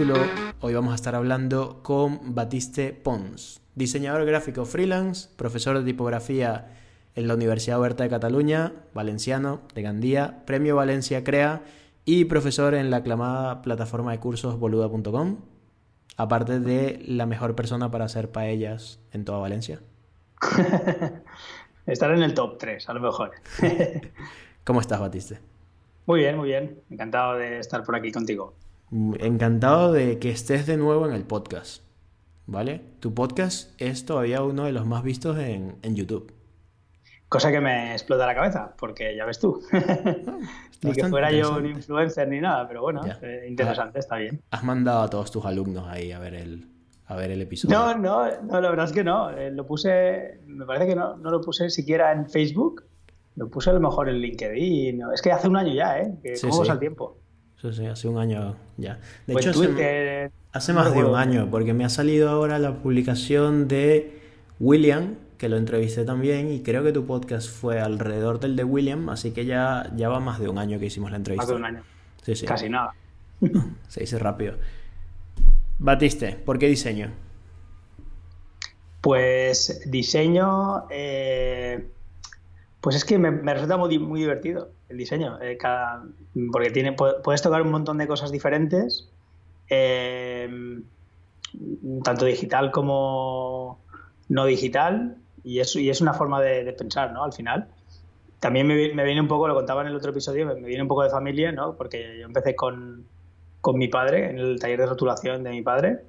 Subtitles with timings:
[0.00, 0.26] capítulo
[0.60, 6.68] hoy vamos a estar hablando con Batiste Pons, diseñador gráfico freelance, profesor de tipografía
[7.14, 11.64] en la Universidad Oberta de Cataluña, valenciano de Gandía, Premio Valencia Crea
[12.06, 15.36] y profesor en la aclamada plataforma de cursos boluda.com,
[16.16, 19.82] aparte de la mejor persona para hacer paellas en toda Valencia.
[21.86, 23.32] Estar en el top 3, a lo mejor.
[24.64, 25.40] ¿Cómo estás, Batiste?
[26.06, 26.80] Muy bien, muy bien.
[26.88, 28.54] Encantado de estar por aquí contigo.
[28.92, 31.82] Encantado de que estés de nuevo en el podcast.
[32.46, 32.80] ¿Vale?
[32.98, 36.32] Tu podcast es todavía uno de los más vistos en, YouTube.
[37.28, 39.62] Cosa que me explota la cabeza, porque ya ves tú.
[40.82, 44.40] Ah, ni que fuera yo un influencer ni nada, pero bueno, eh, interesante, está bien.
[44.50, 46.66] Has mandado a todos tus alumnos ahí a ver el,
[47.04, 47.76] a ver el episodio.
[47.76, 49.28] No, no, no, la verdad es que no.
[49.28, 52.84] Eh, lo puse, me parece que no, no, lo puse siquiera en Facebook.
[53.36, 55.02] Lo puse a lo mejor en LinkedIn.
[55.12, 56.14] Es que hace un año ya, ¿eh?
[56.22, 56.70] Que ¿Cómo sí.
[56.70, 57.18] el tiempo?
[57.60, 58.98] Sí, sí, hace un año ya.
[59.26, 59.60] De pues hecho,
[60.52, 64.18] hace, más de un año, porque me ha salido ahora la publicación de
[64.58, 69.10] William, que lo entrevisté también, y creo que tu podcast fue alrededor del de William,
[69.10, 71.42] así que ya, ya va más de un año que hicimos la entrevista.
[71.42, 71.82] Más de un año.
[72.22, 72.46] Sí, sí.
[72.46, 72.94] Casi nada.
[73.88, 74.54] Se dice rápido.
[75.78, 77.10] Batiste, ¿por qué diseño?
[79.02, 81.90] Pues diseño, eh,
[82.80, 85.58] pues es que me, resulta muy, divertido el diseño, eh,
[86.52, 89.08] porque puedes tocar un montón de cosas diferentes,
[89.68, 90.80] eh,
[92.02, 93.80] tanto digital como
[94.28, 97.24] no digital, y es, una forma de, pensar, ¿no?
[97.24, 97.68] Al final.
[98.38, 101.02] También me, viene un poco, lo contaba en el otro episodio, me, viene un poco
[101.02, 101.76] de familia, ¿no?
[101.76, 103.04] Porque yo empecé con,
[103.60, 106.00] con mi padre, en el taller de rotulación de mi padre,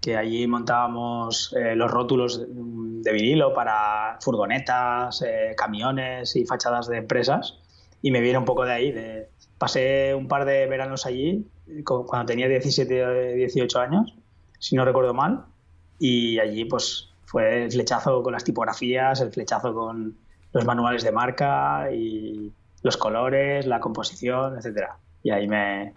[0.00, 5.24] que allí montábamos eh, los rótulos de vinilo para furgonetas,
[5.56, 7.58] camiones y fachadas de empresas
[8.02, 8.92] y me viene un poco de ahí.
[8.92, 11.46] De, pasé un par de veranos allí
[11.84, 14.14] cuando tenía 17 18 años,
[14.58, 15.44] si no recuerdo mal,
[15.98, 20.16] y allí pues fue el flechazo con las tipografías, el flechazo con
[20.52, 24.96] los manuales de marca y los colores, la composición, etcétera.
[25.22, 25.92] Y ahí me,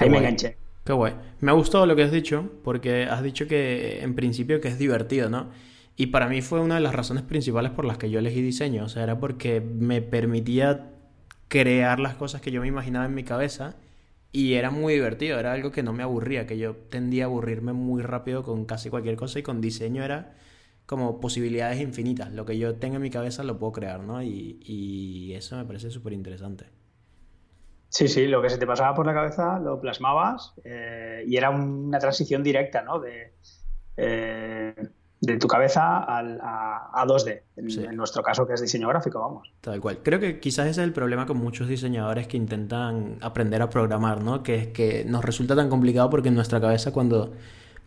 [0.00, 0.56] ahí me enganché.
[0.84, 1.14] Qué guay.
[1.40, 4.78] Me ha gustado lo que has dicho, porque has dicho que en principio que es
[4.78, 5.50] divertido, ¿no?
[5.96, 8.84] Y para mí fue una de las razones principales por las que yo elegí diseño.
[8.84, 10.90] O sea, era porque me permitía
[11.48, 13.76] crear las cosas que yo me imaginaba en mi cabeza
[14.32, 17.72] y era muy divertido, era algo que no me aburría, que yo tendía a aburrirme
[17.72, 20.34] muy rápido con casi cualquier cosa y con diseño era
[20.86, 22.32] como posibilidades infinitas.
[22.32, 24.22] Lo que yo tenga en mi cabeza lo puedo crear, ¿no?
[24.22, 26.66] Y, eso me parece súper interesante.
[27.94, 31.50] Sí, sí, lo que se te pasaba por la cabeza lo plasmabas eh, y era
[31.50, 32.98] una transición directa, ¿no?
[32.98, 33.34] De,
[33.96, 34.74] eh,
[35.20, 39.48] de tu cabeza a, 2D, en, nuestro caso que es diseño gráfico, vamos.
[39.60, 40.00] Tal cual.
[40.02, 44.24] Creo que quizás ese es el problema con muchos diseñadores que intentan aprender a programar,
[44.24, 44.42] ¿no?
[44.42, 47.32] Que es que nos resulta tan complicado porque en nuestra cabeza cuando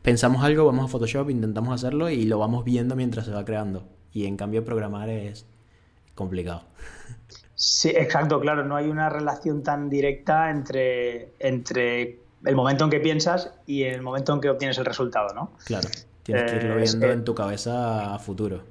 [0.04, 3.84] pensamos algo vamos a Photoshop, intentamos hacerlo y lo vamos viendo mientras se va creando.
[4.14, 5.46] Y en cambio programar es
[6.16, 6.64] complicado.
[7.60, 13.00] Sí, exacto, claro, no hay una relación tan directa entre, entre el momento en que
[13.00, 15.50] piensas y el momento en que obtienes el resultado, ¿no?
[15.66, 15.90] Claro.
[16.22, 18.62] Tienes que irlo eh, viendo en tu cabeza a futuro.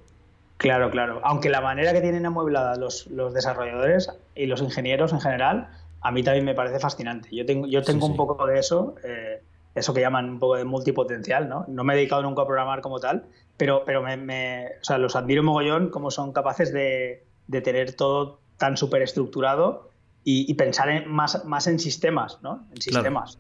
[0.59, 1.21] Claro, claro.
[1.25, 5.69] Aunque la manera que tienen amueblada los, los desarrolladores y los ingenieros en general,
[6.01, 7.29] a mí también me parece fascinante.
[7.33, 9.43] Yo tengo, yo tengo un poco de eso, eh,
[9.75, 11.65] eso que llaman un poco de multipotencial, ¿no?
[11.67, 13.25] No me he dedicado nunca a programar como tal,
[13.57, 18.46] pero, pero me, o sea, los admiro mogollón como son capaces de, de tener todo
[18.59, 19.91] tan súper estructurado
[20.29, 22.67] y, pensar en, más, más en sistemas, ¿no?
[22.75, 23.39] En sistemas.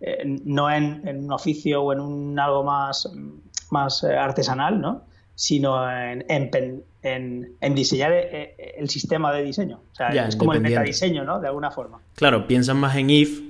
[0.00, 3.10] Eh, no en, un oficio o en un algo más,
[3.70, 5.04] más eh, artesanal, ¿no?
[5.34, 9.80] sino en, en, diseñar eh, el sistema de diseño.
[9.92, 11.40] O sea, es como el metadiseño, ¿no?
[11.40, 12.00] De alguna forma.
[12.14, 13.40] Claro, piensan más en if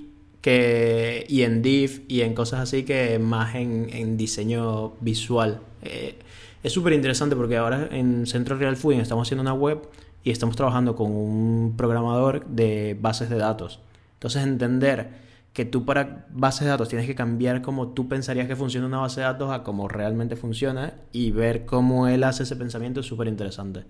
[0.41, 5.61] que, y en div y en cosas así que más en, diseño visual.
[5.83, 9.87] es súper interesante porque ahora en Centro Real Food estamos haciendo una web
[10.25, 13.81] y estamos trabajando con un programador de bases de datos.
[14.15, 15.23] Entonces entender
[15.53, 18.99] que tú para bases de datos tienes que cambiar cómo tú pensarías que funciona una
[18.99, 23.07] base de datos a cómo realmente funciona y ver cómo él hace ese pensamiento es
[23.07, 23.85] súper interesante.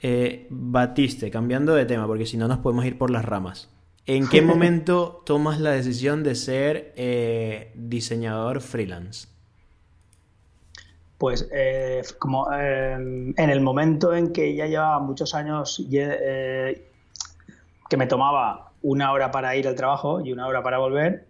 [0.00, 3.70] Eh, Batiste, cambiando de tema, porque si no nos podemos ir por las ramas.
[4.04, 9.28] ¿En qué momento tomas la decisión de ser eh, diseñador freelance?
[11.18, 18.72] Pues eh, como en el momento en que ya llevaba muchos años que me tomaba
[18.82, 21.26] una hora para ir al trabajo y una hora para volver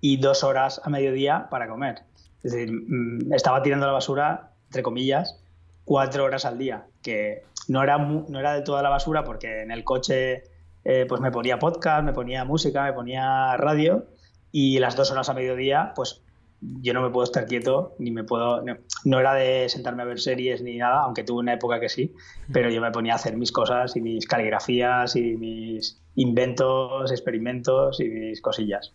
[0.00, 2.04] y dos horas a mediodía para comer.
[2.42, 5.40] Es decir, mm, estaba tirando la basura, entre comillas,
[5.84, 9.70] cuatro horas al día, que no era, no era de toda la basura porque en
[9.70, 10.44] el coche
[10.84, 14.06] eh, pues me ponía podcast, me ponía música, me ponía radio,
[14.50, 16.22] y las dos horas a mediodía, pues
[16.80, 18.62] yo no me puedo estar quieto, ni me puedo.
[19.04, 22.14] No, era de sentarme a ver series ni nada, aunque tuve una época que sí,
[22.52, 28.00] pero yo me ponía a hacer mis cosas y mis caligrafías y mis inventos, experimentos
[28.00, 28.94] y mis cosillas.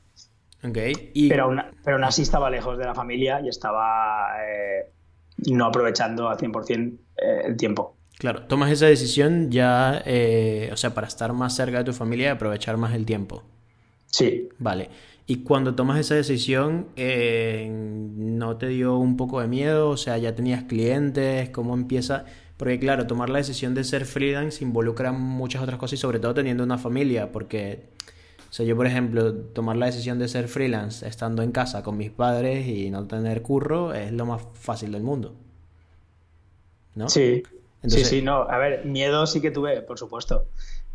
[0.64, 1.12] Okay.
[1.30, 4.92] Pero, aún, pero aún así estaba lejos de la familia y estaba eh,
[5.50, 7.98] no aprovechando al 100% eh, el tiempo.
[8.18, 12.28] Claro, tomas esa decisión ya, eh, o sea, para estar más cerca de tu familia
[12.28, 13.44] y aprovechar más el tiempo.
[14.08, 14.50] Sí.
[14.58, 14.90] Vale.
[15.29, 19.89] Y cuando tomas esa decisión, eh, ¿no te dio un poco de miedo?
[19.89, 22.24] O sea, ya tenías clientes, ¿cómo empieza?
[22.56, 26.33] Porque claro, tomar la decisión de ser freelance involucra muchas otras cosas y sobre todo
[26.33, 27.89] teniendo una familia, porque,
[28.50, 31.97] o sea, yo por ejemplo, tomar la decisión de ser freelance estando en casa con
[31.97, 35.35] mis padres y no tener curro es lo más fácil del mundo.
[36.95, 37.09] ¿No?
[37.09, 37.44] Sí.
[37.85, 38.44] Sí, sí, no.
[38.50, 40.47] A ver, miedo sí que tuve, por supuesto.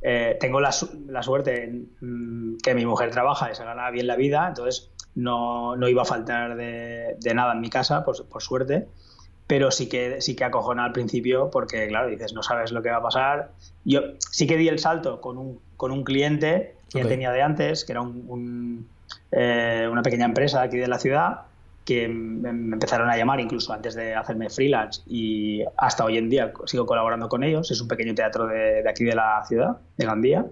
[0.02, 0.74] Eh, tengo la,
[1.06, 4.90] la suerte en, mm, que mi mujer trabaja y se gana bien la vida, entonces
[5.14, 8.88] no, no iba a faltar de, de, nada en mi casa, por, por, suerte,
[9.46, 12.90] pero sí que, sí que acojona al principio porque, claro, dices, no sabes lo que
[12.90, 13.52] va a pasar.
[13.84, 17.02] Yo sí que di el salto con un, con un cliente que okay.
[17.02, 18.88] ya tenía de antes, que era un, un,
[19.30, 21.42] eh, una pequeña empresa aquí de la ciudad,
[21.84, 26.52] que me empezaron a llamar incluso antes de hacerme freelance y hasta hoy en día
[26.66, 27.70] sigo colaborando con ellos.
[27.70, 30.46] Es un pequeño teatro de, de aquí de la ciudad, de Gandía.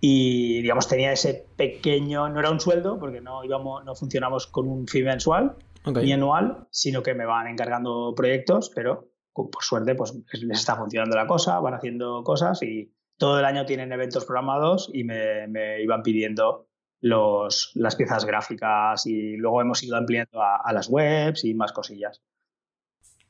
[0.00, 4.68] Y digamos tenía ese pequeño, no era un sueldo porque no íbamos, no funcionamos con
[4.68, 6.04] un fee mensual okay.
[6.04, 11.16] ni anual, sino que me van encargando proyectos, pero por suerte pues les está funcionando
[11.16, 15.82] la cosa, van haciendo cosas y todo el año tienen eventos programados y me, me
[15.82, 16.67] iban pidiendo
[17.00, 21.72] los, las piezas gráficas y luego hemos ido ampliando a, a, las webs y más
[21.72, 22.22] cosillas.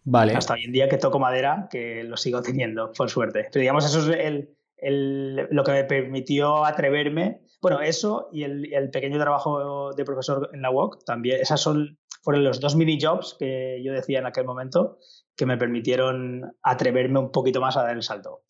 [0.04, 0.34] Vale.
[0.34, 3.46] Hasta hoy en día que toco madera, que lo sigo teniendo, por suerte.
[3.52, 7.42] Pero digamos, eso es el, el, lo que me permitió atreverme.
[7.60, 11.40] Bueno, eso y el, el, pequeño trabajo de profesor en la UOC también.
[11.40, 14.98] Esas son, fueron los dos mini jobs que yo decía en aquel momento
[15.36, 18.42] que me permitieron atreverme un poquito más a dar el salto.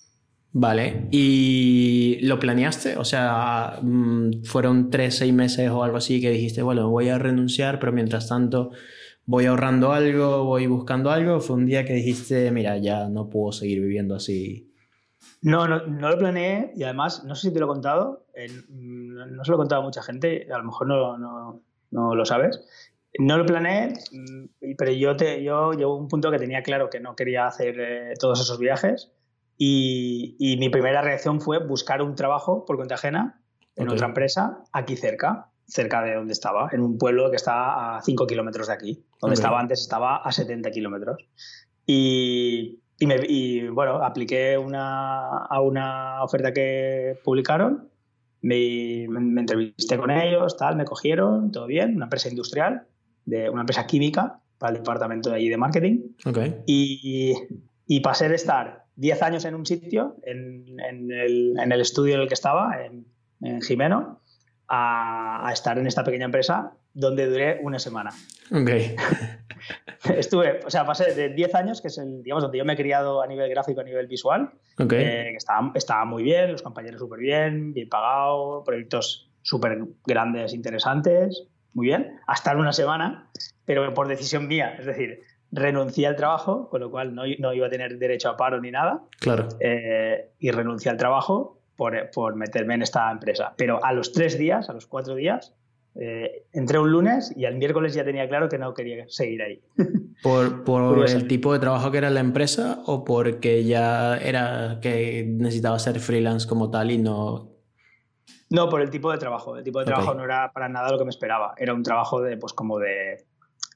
[0.53, 2.97] Vale, ¿y lo planeaste?
[2.97, 7.19] O sea, mm, fueron tres, seis meses o algo así que dijiste, bueno, voy a
[7.19, 8.71] renunciar, pero mientras tanto
[9.27, 11.41] voy ahorrando algo, voy buscando algo.
[11.41, 14.73] ¿Fue un día que dijiste, mira, ya no puedo seguir viviendo así?
[15.43, 19.45] No, no, lo planeé y además, no sé si te lo he contado, eh, no
[19.45, 22.61] se lo he contado a mucha gente, a lo mejor no, lo sabes.
[23.19, 27.01] No lo planeé, mm, pero yo, te, yo llegó un punto que tenía claro que
[27.01, 29.13] no quería hacer eh, todos esos viajes
[29.59, 33.41] y, y, mi primera reacción fue buscar un trabajo por cuenta ajena
[33.75, 33.97] en okay.
[33.97, 38.27] otra empresa aquí cerca, cerca de donde estaba, en un pueblo que está a 5
[38.29, 39.05] kilómetros de aquí.
[39.21, 39.35] Donde okay.
[39.35, 41.19] estaba antes estaba a 70 kilómetros.
[41.85, 47.89] Y, y, me, y, bueno, apliqué una, a una oferta que publicaron,
[48.43, 52.87] me, me, entrevisté con ellos, tal, me cogieron, todo bien, una empresa industrial,
[53.25, 56.01] de una empresa química para el departamento de allí de marketing.
[56.25, 56.63] Okay.
[56.67, 57.35] Y,
[57.87, 62.17] y pasé de estar 10 años en un sitio, en, en, el, en, el, estudio
[62.17, 63.07] en el que estaba, en,
[63.41, 64.21] en Jimeno,
[64.67, 68.11] a, a, estar en esta pequeña empresa donde duré una semana.
[68.51, 68.71] Ok.
[70.17, 72.77] Estuve, o sea, pasé de 10 años, que es el, digamos, donde yo me he
[72.77, 74.99] criado a nivel gráfico, a nivel visual, okay.
[75.01, 80.55] eh, que estaba, estaba, muy bien, los compañeros súper bien, bien pagados, proyectos súper grandes,
[80.55, 83.31] interesantes, muy bien, hasta una semana,
[83.65, 85.21] pero por decisión mía, es decir,
[85.53, 88.71] renuncié al trabajo, con lo cual no, no, iba a tener derecho a paro ni
[88.71, 89.03] nada.
[89.21, 89.49] Claro.
[89.61, 93.55] Eh, y renuncié al trabajo por, por, meterme en esta empresa.
[93.57, 95.55] Pero a los tres días, a los cuatro días,
[95.95, 99.63] eh, entré un lunes y al miércoles ya tenía claro que no quería seguir ahí.
[100.23, 105.25] ¿Por, por el tipo de trabajo que era la empresa o porque ya era que
[105.29, 107.59] necesitaba ser freelance como tal y no
[108.51, 109.57] no, por el tipo de trabajo.
[109.57, 110.19] El tipo de trabajo okay.
[110.19, 111.55] no era para nada lo que me esperaba.
[111.59, 113.27] Era un trabajo de, pues, como de,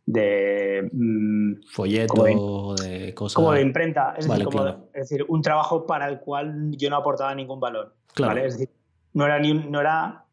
[0.05, 3.37] de mmm, folleto, de, de, cosas.
[3.37, 4.15] Como de imprenta.
[4.17, 4.89] Es, vale, decir, como, claro.
[4.93, 7.95] es, decir, un trabajo para el cual yo no aportaba ningún valor.
[8.15, 8.35] Claro.
[8.35, 8.47] ¿vale?
[8.47, 8.71] Es decir,
[9.15, 10.25] no era, ni, no era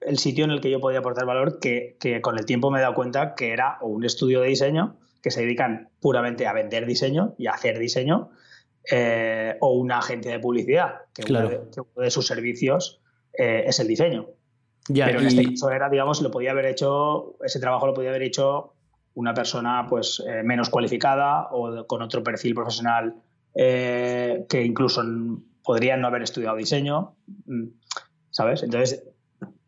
[0.00, 2.78] el sitio en el que yo podía aportar valor, que, que con el tiempo me
[2.78, 6.52] he dado cuenta que era o un estudio de diseño que se dedican puramente a
[6.52, 8.30] vender diseño y a hacer diseño,
[8.90, 11.48] eh, o una agencia de publicidad, que, claro.
[11.48, 13.00] uno, de, que uno de sus servicios
[13.32, 14.28] eh, es el diseño.
[14.88, 15.28] Ya, Pero en y...
[15.28, 18.74] este caso era, digamos, lo podía haber hecho, ese trabajo lo podía haber hecho
[19.18, 23.16] una persona pues eh, menos cualificada o con otro perfil profesional
[23.52, 25.02] eh, que incluso
[25.64, 27.64] podría no haber estudiado diseño, mm,
[28.30, 28.62] ¿sabes?
[28.62, 29.02] Entonces,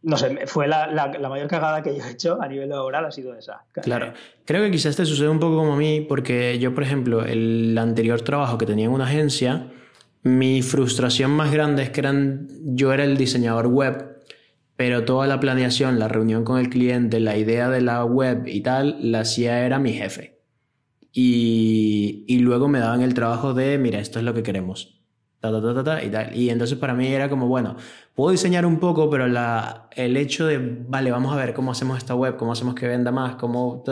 [0.02, 0.86] no sé, fue la,
[1.28, 3.64] mayor cagada que yo he hecho a nivel laboral ha sido esa.
[3.72, 4.12] Claro,
[4.44, 7.76] creo que quizás te sucede un poco como a mí, porque yo, por ejemplo, el
[7.76, 9.66] anterior trabajo que tenía en una agencia,
[10.22, 14.09] mi frustración más grande es que eran, yo era el diseñador web
[14.80, 18.62] pero toda la planeación, la reunión con el cliente, la idea de la web y
[18.62, 20.40] tal, la hacía era mi jefe.
[21.12, 25.02] Y, y luego me daban el trabajo de, mira, esto es lo que queremos.
[25.38, 26.34] Ta, ta, ta, y, tal.
[26.34, 27.76] y entonces para mí era como, bueno,
[28.14, 30.56] puedo diseñar un poco, pero la, el hecho de,
[30.88, 33.84] vale, vamos a ver cómo hacemos esta web, cómo hacemos que venda más, cómo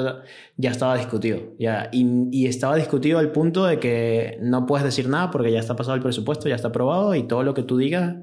[0.57, 1.53] ya estaba discutido.
[1.59, 5.61] Ya, y, y, estaba discutido al punto de que no puedes decir nada porque ya
[5.61, 8.17] está pasado el presupuesto, ya está aprobado y todo lo que tú digas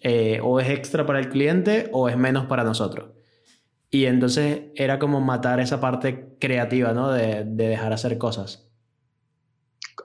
[0.00, 3.10] eh, o es extra para el cliente o es menos para nosotros.
[3.90, 7.10] Y entonces era como matar esa parte creativa, ¿no?
[7.10, 8.70] De, de dejar hacer cosas.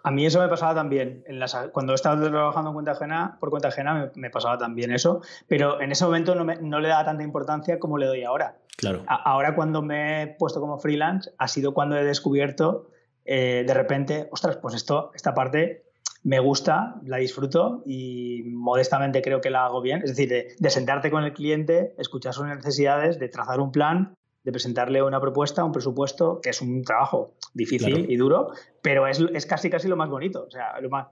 [0.04, 1.24] A mí eso me pasaba también.
[1.28, 5.22] En las, cuando estaba trabajando en cuenta ajena, por cuenta ajena me, pasaba también eso,
[5.48, 8.58] pero en ese momento no, no, le daba tanta importancia como le doy ahora.
[8.78, 9.04] Claro.
[9.08, 12.90] ahora cuando me he puesto como freelance ha sido cuando he descubierto
[13.26, 15.85] eh, de repente, ostras, pues esto, esta parte
[16.26, 20.02] me gusta, la disfruto y modestamente creo que la hago bien.
[20.04, 24.52] Es decir, de, sentarte con el cliente, escuchar sus necesidades, de trazar un plan, de
[24.52, 29.46] presentarle una propuesta, un presupuesto, que es un trabajo difícil y duro, pero es, es,
[29.46, 30.46] casi casi lo más bonito.
[30.48, 31.10] O sea, lo más,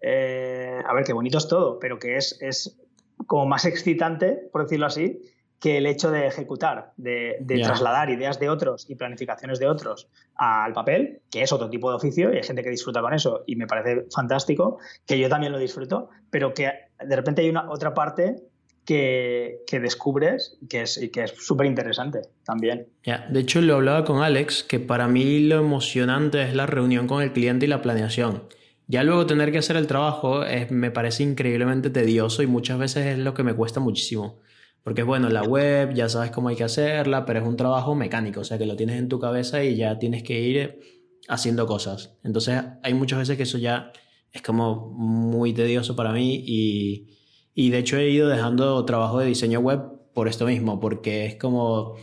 [0.00, 2.80] eh, a ver, qué bonito es todo, pero que es, es
[3.26, 5.20] como más excitante, por decirlo así,
[5.60, 10.72] que el hecho de ejecutar, de, trasladar ideas de otros y planificaciones de otros al
[10.72, 13.56] papel, que es otro tipo de oficio y hay gente que disfruta con eso y
[13.56, 16.70] me parece fantástico, que yo también lo disfruto, pero que
[17.02, 18.36] de repente hay una otra parte
[18.84, 22.88] que, descubres que es, que es súper interesante también.
[23.30, 27.22] De hecho, lo hablaba con Alex, que para mí lo emocionante es la reunión con
[27.22, 28.44] el cliente y la planeación.
[28.86, 33.06] Ya luego tener que hacer el trabajo es, me parece increíblemente tedioso y muchas veces
[33.06, 34.40] es lo que me cuesta muchísimo.
[34.84, 38.40] Porque bueno, la web ya sabes cómo hay que hacerla, pero es un trabajo mecánico,
[38.40, 40.78] o sea que lo tienes en tu cabeza y ya tienes que ir
[41.26, 42.18] haciendo cosas.
[42.22, 43.92] Entonces hay muchas veces que eso ya
[44.30, 47.08] es como muy tedioso para mí y,
[47.54, 49.80] y de hecho he ido dejando trabajo de diseño web
[50.12, 51.96] por esto mismo, porque es como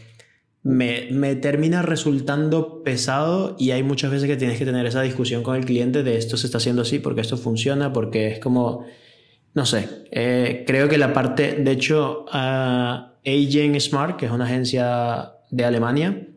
[0.64, 5.44] me, me, termina resultando pesado y hay muchas veces que tienes que tener esa discusión
[5.44, 8.86] con el cliente de esto se está haciendo así, porque esto funciona, porque es como
[9.54, 15.34] no sé, eh, creo que la parte, de hecho, uh, Smart, que es una agencia
[15.50, 16.28] de Alemania,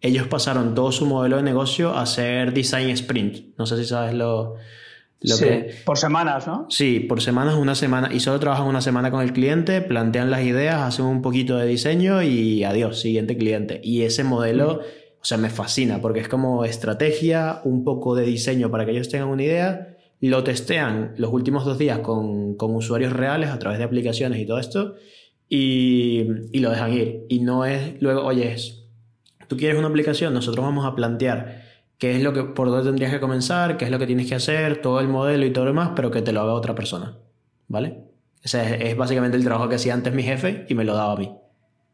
[0.00, 3.56] ellos pasaron todo su modelo de negocio a hacer design sprint.
[3.56, 4.56] No sé si sabes lo,
[5.20, 5.46] lo sí,
[5.84, 6.66] Por semanas, ¿no?
[6.68, 8.10] Sí, por semanas, una semana.
[8.12, 11.66] Y solo trabajan una semana con el cliente, plantean las ideas, hacen un poquito de
[11.66, 13.80] diseño y adiós, siguiente cliente.
[13.82, 15.20] Y ese modelo, mm.
[15.20, 19.08] o sea, me fascina porque es como estrategia, un poco de diseño para que ellos
[19.08, 19.87] tengan una idea
[20.20, 24.58] lo testean los últimos dos días con, usuarios reales a través de aplicaciones y todo
[24.58, 24.96] esto
[25.48, 27.26] y, lo dejan ir.
[27.28, 28.56] Y no es luego, oye,
[29.46, 31.62] tú quieres una aplicación, nosotros vamos a plantear
[31.98, 34.34] qué es lo que, por dónde tendrías que comenzar, qué es lo que tienes que
[34.34, 37.16] hacer, todo el modelo y todo lo demás, pero que te lo haga otra persona.
[37.68, 37.98] ¿Vale?
[38.42, 41.16] Ese es básicamente el trabajo que hacía antes mi jefe y me lo daba a
[41.16, 41.30] mí.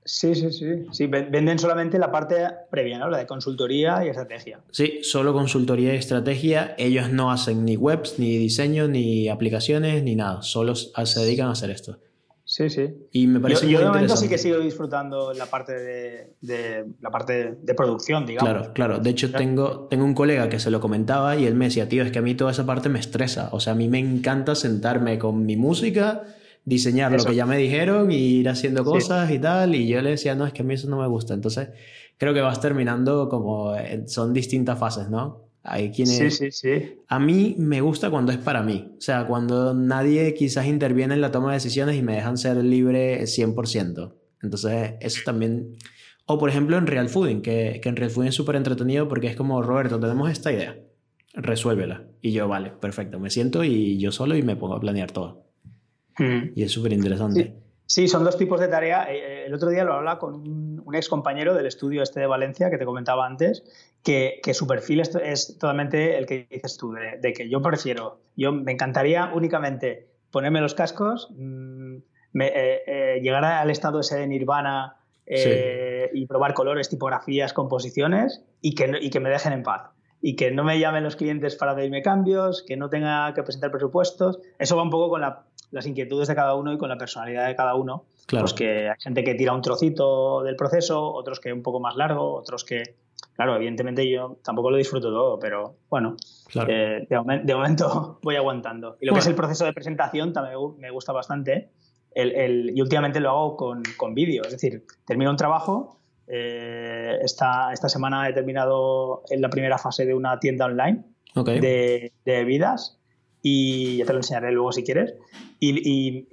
[0.05, 0.67] Sí, sí, sí.
[0.93, 3.09] Sí, venden solamente la parte previa, ¿no?
[3.09, 4.61] La de consultoría y estrategia.
[4.71, 6.75] Sí, solo consultoría y estrategia.
[6.77, 10.43] Ellos no hacen ni webs, ni diseño, ni aplicaciones, ni nada.
[10.43, 11.99] Solo se dedican a hacer esto.
[12.47, 12.95] Sí, sí.
[13.11, 15.73] Y me parece yo, yo de momento sí que sigo disfrutando la parte
[16.43, 18.51] de, la parte de producción, digamos.
[18.51, 18.99] Claro, claro.
[18.99, 22.03] De hecho, tengo, tengo un colega que se lo comentaba y él me decía, tío,
[22.03, 23.49] es que a mí toda esa parte me estresa.
[23.53, 26.25] O sea, a mí me encanta sentarme con mi música
[26.65, 29.75] diseñar lo que ya me dijeron y ir haciendo cosas y tal.
[29.75, 31.35] Y yo le decía, no, es que a mí eso no me gusta.
[31.35, 31.69] Entonces,
[32.17, 33.75] creo que vas terminando como
[34.07, 35.45] son distintas fases, ¿no?
[35.63, 36.17] Hay quienes...
[36.17, 36.99] Sí, sí, sí.
[37.09, 38.93] A mí me gusta cuando es para mí.
[38.99, 42.57] O sea, cuando nadie quizás interviene en la toma de decisiones y me dejan ser
[42.59, 44.13] libre 100%.
[44.43, 45.77] Entonces, eso también...
[46.27, 49.27] O por ejemplo en Real Fooding, que, que en Real Fooding es súper entretenido porque
[49.27, 50.79] es como, Roberto, tenemos esta idea,
[51.35, 52.07] resuélvela.
[52.23, 55.44] Y yo, vale, perfecto, me siento y yo solo y me pongo a planear todo.
[56.19, 57.55] Y es súper interesante.
[57.87, 58.09] Sí.
[58.09, 59.11] son dos tipos de tarea.
[59.11, 62.27] Eh, eh, el otro día lo hablaba con un, ex compañero del estudio este de
[62.27, 63.65] Valencia que te comentaba antes,
[64.03, 68.71] que, su perfil es, totalmente el que dices tú, de, que yo prefiero, yo me
[68.71, 71.97] encantaría únicamente ponerme los cascos, mm,
[72.41, 79.11] eh, llegar al estado ese de nirvana y probar colores, tipografías, composiciones y que, y
[79.11, 79.95] que me dejen en paz
[80.27, 83.71] y que no me llamen los clientes para pedirme cambios, que no tenga que presentar
[83.71, 84.39] presupuestos.
[84.59, 85.45] Eso va un poco con la
[85.75, 88.05] las inquietudes de cada uno y con la personalidad de cada uno.
[88.27, 88.45] Claro.
[88.45, 91.97] Pues que hay gente que tira un trocito del proceso, otros que un poco más
[91.97, 92.83] largo, otros que,
[93.35, 96.17] claro, evidentemente yo tampoco lo disfruto todo, pero bueno,
[96.69, 98.97] eh, de, momento voy aguantando.
[99.01, 101.71] Y lo que es el proceso de presentación también me gusta bastante.
[102.15, 105.99] El, y últimamente lo hago con, con vídeo, es decir, termino un trabajo.
[106.29, 111.05] Eh, esta, esta semana he terminado en la primera fase de una tienda online
[111.35, 113.01] de, de bebidas
[113.47, 115.15] y ya te lo enseñaré luego si quieres.
[115.61, 116.27] Y,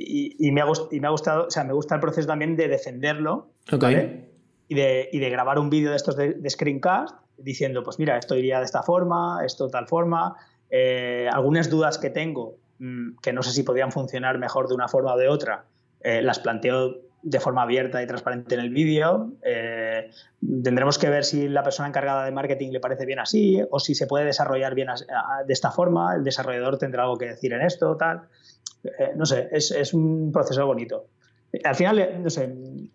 [0.53, 4.75] me, ha, me, ha, gustado, o sea, me gusta el proceso también de defenderlo y,
[4.75, 8.59] de, y, de, grabar un vídeo de estos de, screencast diciendo, pues mira, esto iría
[8.59, 10.37] de esta forma, esto de tal forma,
[10.69, 14.87] eh, algunas dudas que tengo, mm, que no sé si podrían funcionar mejor de una
[14.87, 15.65] forma o de otra,
[15.99, 19.33] eh, las planteo de forma abierta y transparente en el vídeo.
[19.43, 19.80] Eh,
[20.63, 23.95] tendremos que ver si la persona encargada de marketing le parece bien así o si
[23.95, 24.87] se puede desarrollar bien
[25.45, 26.15] de esta forma.
[26.15, 28.21] El desarrollador tendrá algo que decir en esto, tal.
[28.83, 31.05] Eh, no sé, es, es, un proceso bonito.
[31.65, 32.45] Al final, no sé,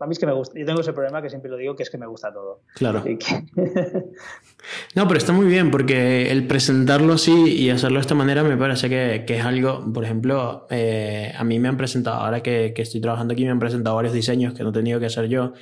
[0.01, 0.59] a mí es que me gusta.
[0.59, 2.63] Yo tengo ese problema que siempre lo digo, que es que me gusta todo.
[2.75, 3.05] Claro.
[4.95, 8.57] no, pero está muy bien porque el presentarlo así y hacerlo de esta manera me
[8.57, 12.73] parece que, que es algo, por ejemplo, eh, a mí me han presentado, ahora que,
[12.75, 15.29] que, estoy trabajando aquí, me han presentado varios diseños que no he tenido que hacer
[15.29, 15.53] yo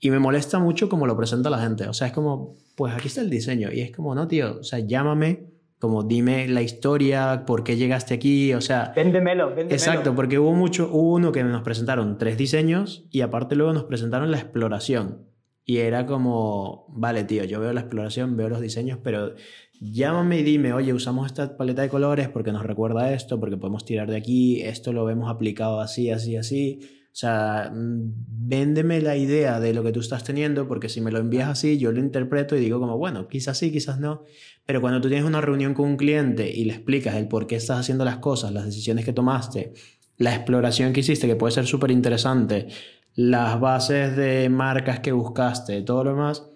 [0.00, 1.88] y me molesta mucho como lo presenta la gente.
[1.88, 4.62] O sea, es como, pues aquí está el diseño y es como, no, tío, o
[4.62, 8.92] sea, llámame como dime la historia, por qué llegaste aquí, o sea...
[8.96, 9.74] Véndemelo, véndemelo.
[9.74, 13.84] Exacto, porque hubo mucho, hubo uno que nos presentaron tres diseños y aparte luego nos
[13.84, 15.28] presentaron la exploración.
[15.64, 19.34] Y era como, vale, tío, yo veo la exploración, veo los diseños, pero
[19.80, 23.84] llámame y dime, oye, usamos esta paleta de colores porque nos recuerda esto, porque podemos
[23.84, 26.80] tirar de aquí, esto lo vemos aplicado así, así, así.
[27.18, 31.18] O sea, véndeme la idea de lo que tú estás teniendo, porque si me lo
[31.18, 34.22] envías así, yo lo interpreto y digo como, bueno, quizás sí, quizás no.
[34.64, 37.56] Pero cuando tú tienes una reunión con un cliente y le explicas el por qué
[37.56, 39.72] estás haciendo las cosas, las decisiones que tomaste,
[40.16, 42.68] la exploración que hiciste, que puede ser súper interesante,
[43.16, 46.48] las bases de marcas que buscaste, todo lo demás,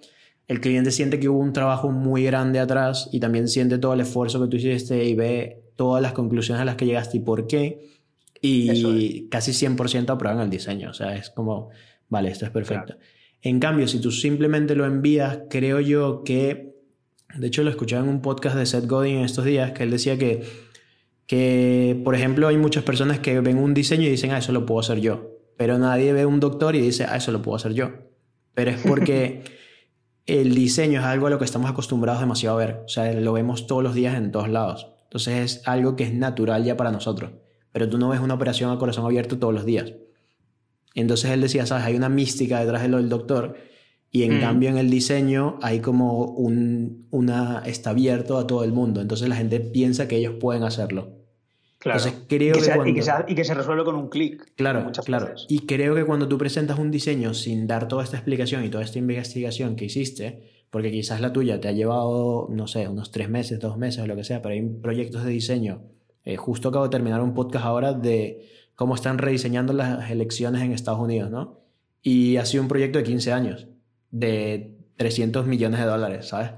[0.47, 4.00] el cliente siente que hubo un trabajo muy grande atrás y también siente todo el
[4.02, 7.49] esfuerzo que tú hiciste y ve todas las conclusiones a las que llegaste y por
[7.49, 7.90] qué
[8.44, 10.90] y casi 100% aprueban el diseño.
[10.90, 11.70] O sea, es como,
[12.08, 12.96] vale, esto es perfecto.
[13.40, 16.75] En cambio, si tú simplemente lo envías, creo yo que,
[17.37, 19.92] de hecho lo escuchaba en un podcast de Seth Godin en estos días, que él
[19.92, 20.42] decía que,
[21.26, 24.66] que, por ejemplo, hay muchas personas que ven un diseño y dicen, ah, eso lo
[24.66, 25.31] puedo hacer yo.
[25.57, 27.92] Pero nadie ve un doctor y dice, ah, eso lo puedo hacer yo.
[28.55, 29.44] Pero es porque
[30.26, 32.83] el diseño es algo a lo que estamos acostumbrados demasiado a ver.
[32.87, 34.88] O sea, lo vemos todos los días en todos lados.
[35.05, 37.31] Entonces es algo que es natural ya para nosotros
[37.72, 39.94] pero tú no ves una operación a corazón abierto todos los días.
[40.94, 43.56] Entonces él decía, sabes, hay una mística detrás de lo del doctor
[44.11, 44.40] y en mm.
[44.40, 49.28] cambio en el diseño hay como un, una, está abierto a todo el mundo, entonces
[49.28, 51.18] la gente piensa que ellos pueden hacerlo.
[51.78, 51.98] Claro.
[51.98, 52.64] Entonces, creo y, que,
[53.02, 54.52] se, y, que se, resuelve con un clic.
[54.54, 55.35] Claro, claro.
[55.48, 58.85] Y creo que cuando tú presentas un diseño sin dar toda esta explicación y toda
[58.85, 63.28] esta investigación que hiciste, porque quizás la tuya te ha llevado, no sé, unos tres
[63.28, 65.82] meses, dos meses o lo que sea, pero hay proyectos de diseño
[66.24, 70.72] eh, justo acabo de terminar un podcast ahora de cómo están rediseñando las elecciones en
[70.72, 71.61] Estados Unidos, ¿no?
[72.02, 73.68] Y ha sido un proyecto de 15 años,
[74.11, 76.50] de 300 millones de dólares, ¿sabes?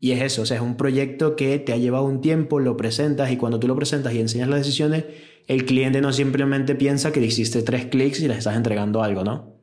[0.00, 2.76] Y es eso, o sea, es un proyecto que te ha llevado un tiempo, lo
[2.76, 5.04] presentas y cuando tú lo presentas y enseñas las decisiones,
[5.46, 9.54] el cliente no simplemente piensa que hiciste tres clics y le estás entregando algo, ¿no?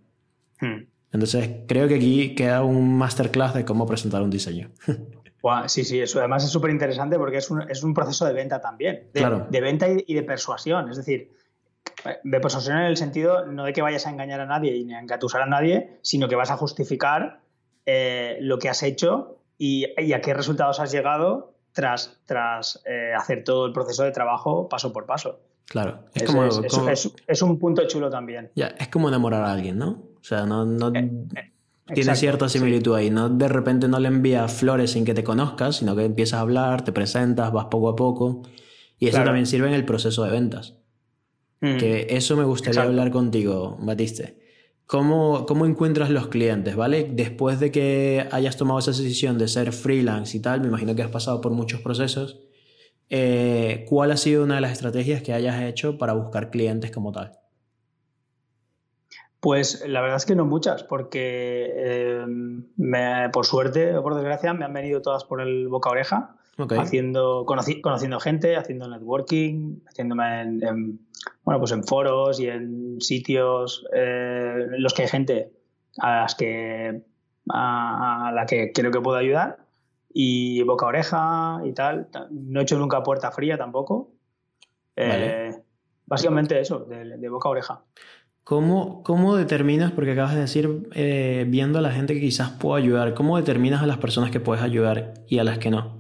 [0.60, 0.86] Hmm.
[1.12, 4.72] Entonces, creo que aquí queda un masterclass de cómo presentar un diseño.
[5.68, 8.62] sí, sí, eso además es súper interesante porque es un, es un, proceso de venta
[8.62, 10.90] también, de, de venta y, de persuasión.
[10.90, 11.32] Es decir,
[12.24, 15.00] de persuasión en el sentido no de que vayas a engañar a nadie ni a
[15.00, 17.42] engatusar a nadie, sino que vas a justificar
[17.86, 23.44] eh, lo que has hecho y, a qué resultados has llegado tras, tras eh, hacer
[23.44, 25.40] todo el proceso de trabajo paso por paso.
[25.66, 28.52] Claro, es, como, es, un punto chulo también.
[28.56, 30.04] Ya, es como enamorar a alguien, ¿no?
[30.20, 31.52] O sea, no, no, eh,
[31.94, 33.10] tiene cierta similitud ahí.
[33.10, 36.42] No de repente no le envías flores sin que te conozcas, sino que empiezas a
[36.42, 38.44] hablar, te presentas, vas poco a poco.
[39.00, 40.76] Y eso también sirve en el proceso de ventas.
[41.60, 41.78] Mm.
[41.78, 44.40] Que eso me gustaría hablar contigo, Batiste.
[44.86, 47.10] ¿Cómo, ¿Cómo encuentras los clientes, vale?
[47.10, 51.02] Después de que hayas tomado esa decisión de ser freelance y tal, me imagino que
[51.02, 52.42] has pasado por muchos procesos.
[53.10, 57.12] Eh, ¿Cuál ha sido una de las estrategias que hayas hecho para buscar clientes como
[57.12, 57.41] tal?
[59.42, 62.26] Pues la verdad es que no muchas, porque eh,
[63.34, 66.36] por suerte o por desgracia me han venido todas por el boca oreja,
[66.70, 71.00] haciendo, conociendo gente, haciendo networking, haciéndome en,
[71.44, 75.52] bueno, pues en foros y en sitios eh, en los que hay gente
[75.98, 77.02] a las que
[77.50, 79.58] a, la que creo que puedo ayudar
[80.14, 82.10] y boca oreja y tal.
[82.30, 84.12] No he hecho nunca puerta fría tampoco.
[84.96, 85.52] Eh,
[86.06, 87.84] básicamente eso, de, de boca a oreja.
[88.52, 92.84] ¿Cómo, ¿Cómo, determinas, porque acabas de decir, eh, viendo a la gente que quizás pueda
[92.84, 95.98] ayudar, cómo determinas a las personas que puedes ayudar y a las que no?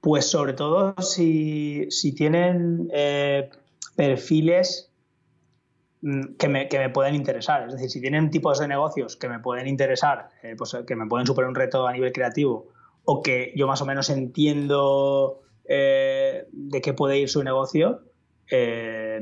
[0.00, 3.48] Pues sobre todo si, si tienen eh,
[3.94, 4.90] perfiles
[6.02, 7.68] mm, que me, que me, pueden interesar.
[7.68, 11.06] Es decir, si tienen tipos de negocios que me pueden interesar, eh, pues que me
[11.06, 12.72] pueden superar un reto a nivel creativo
[13.04, 18.02] o que yo más o menos entiendo de, qué puede ir su negocio,
[18.50, 19.20] eh,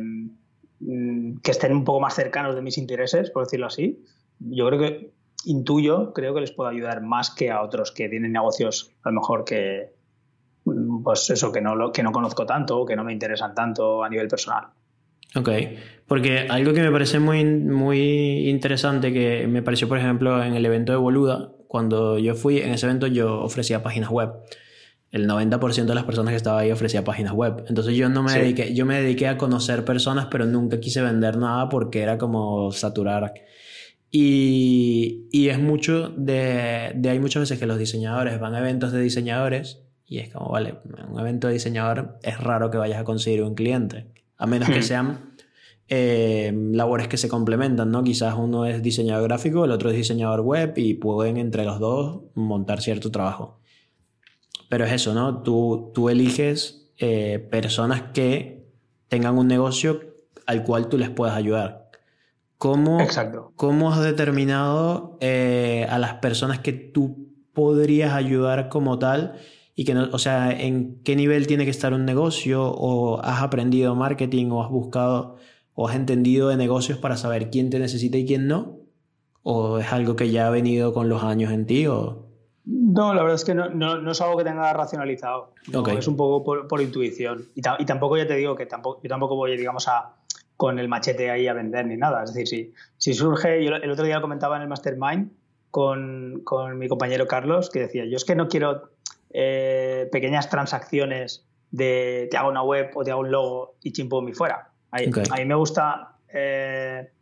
[1.43, 4.03] que estén un poco más cercanos de mis intereses, por decirlo así,
[4.41, 5.13] yo creo que
[5.45, 9.21] intuyo, creo que les puedo ayudar más que a otros que tienen negocios a lo
[9.21, 9.93] mejor que,
[10.65, 14.03] mm, pues eso, que no, que no conozco tanto o que no me interesan tanto
[14.03, 14.67] a nivel personal.
[15.35, 15.49] Ok,
[16.07, 20.67] porque algo que me parece muy, muy interesante, que me pareció, por ejemplo, en el
[20.67, 24.31] evento de Boluda, cuando yo fui, en ese evento yo ofrecía páginas web.
[25.13, 27.65] El 90% de las personas que estaba ahí ofrecía páginas web.
[27.69, 31.37] Entonces yo no me dediqué, yo me dediqué a conocer personas, pero nunca quise vender
[31.37, 33.35] nada porque era como saturar.
[34.11, 38.91] Y, y es mucho de, de, hay muchas veces que los diseñadores van a eventos
[38.91, 40.75] de diseñadores y es como, vale,
[41.11, 44.81] un evento de diseñador es raro que vayas a conseguir un cliente a menos que
[44.81, 44.83] hmm.
[44.83, 45.33] sean
[45.89, 48.03] eh, labores que se complementan, ¿no?
[48.03, 52.23] Quizás uno es diseñador gráfico, el otro es diseñador web y pueden entre los dos
[52.35, 53.61] montar cierto trabajo.
[54.73, 55.43] Pero es eso, ¿no?
[55.43, 58.65] Tú, tú eliges eh, personas que
[59.09, 60.01] tengan un negocio
[60.47, 61.91] al cual tú les puedas ayudar.
[62.57, 63.53] ¿Cómo, Exacto.
[63.57, 69.35] ¿Cómo has determinado eh, a las personas que tú podrías ayudar como tal?
[69.75, 73.43] y que no, o sea, en qué nivel tiene que estar un negocio o has
[73.43, 75.37] aprendido marketing o has buscado
[75.75, 78.79] o has entendido de negocios para saber quién te necesita y quién no?
[79.43, 81.87] ¿O es algo que ya ha venido con los años en ti?
[81.89, 82.32] O...
[82.93, 85.55] No, la verdad es que no, no, es algo que tenga racionalizado.
[85.97, 87.47] Es un poco por, intuición.
[87.55, 90.15] Y, y, tampoco ya te digo que tampoco, yo tampoco voy, digamos, a,
[90.57, 92.23] con el machete ahí a vender ni nada.
[92.23, 95.33] Es decir, si, si surge, yo el otro día lo comentaba en el Mastermind
[95.71, 98.91] con, con mi compañero Carlos, que decía, yo es que no quiero
[99.31, 104.21] eh, pequeñas transacciones de te hago una web o te hago un logo y chimpo
[104.21, 104.69] mi fuera.
[104.91, 106.12] A mí me gusta,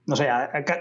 [0.06, 0.28] no sé,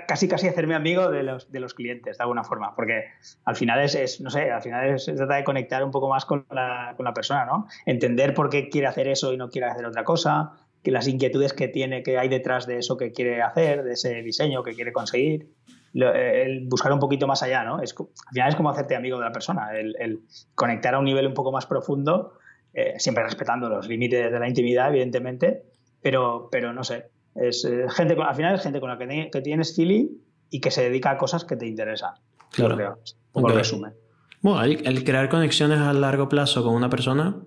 [0.07, 3.05] casi casi hacerme amigo de los, de los clientes de alguna forma, porque
[3.45, 6.25] al final es, no sé, al final es, se trata de conectar un poco más
[6.25, 7.67] con la, con la persona, ¿no?
[7.85, 11.53] Entender por qué quiere hacer eso y no quiere hacer otra cosa, que las inquietudes
[11.53, 14.93] que tiene, que hay detrás de eso que quiere hacer, de ese diseño que quiere
[14.93, 15.49] conseguir.
[15.93, 17.81] Eh, el buscar un poquito más allá, ¿no?
[17.81, 20.21] Es, al final es como hacerte amigo de la persona, el,
[20.55, 22.33] conectar a un nivel un poco más profundo,
[22.73, 25.63] eh, siempre respetando los límites de la intimidad, evidentemente,
[26.01, 29.41] pero, pero no sé, es eh, gente, al final es gente con la que, que,
[29.41, 30.07] tienes feeling
[30.49, 32.13] y que se dedica a cosas que te interesan.
[32.51, 32.99] Claro.
[33.31, 33.93] Por resumen.
[34.41, 37.37] Bueno, el, crear conexiones a largo plazo con una persona,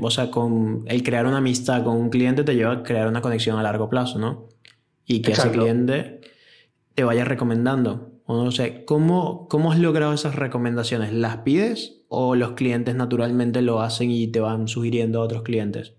[0.00, 3.22] o sea, con el crear una amistad con un cliente te lleva a crear una
[3.22, 4.48] conexión a largo plazo, ¿no?
[5.06, 6.20] Y que ese cliente
[6.94, 8.12] te vaya recomendando.
[8.24, 11.12] O no sé, ¿cómo, ¿cómo has logrado esas recomendaciones?
[11.12, 15.94] ¿Las pides o los clientes naturalmente lo hacen y te van sugiriendo a otros clientes?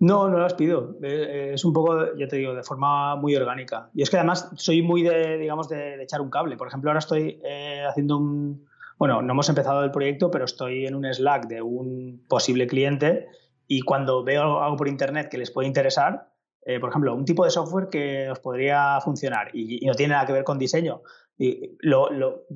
[0.00, 0.96] No, no las pido.
[1.02, 3.90] Eh, es un poco, ya te digo, de forma muy orgánica.
[3.94, 6.56] Y es que además soy muy de, digamos, de, echar un cable.
[6.56, 8.66] Por ejemplo, ahora estoy eh, haciendo un...
[8.98, 13.28] Bueno, no hemos empezado el proyecto, pero estoy en un Slack de un posible cliente
[13.66, 16.32] y cuando veo algo por internet que les puede interesar,
[16.66, 20.26] eh, por ejemplo, un tipo de software que os podría funcionar y, no tiene nada
[20.26, 21.02] que ver con diseño,
[21.38, 22.10] y lo,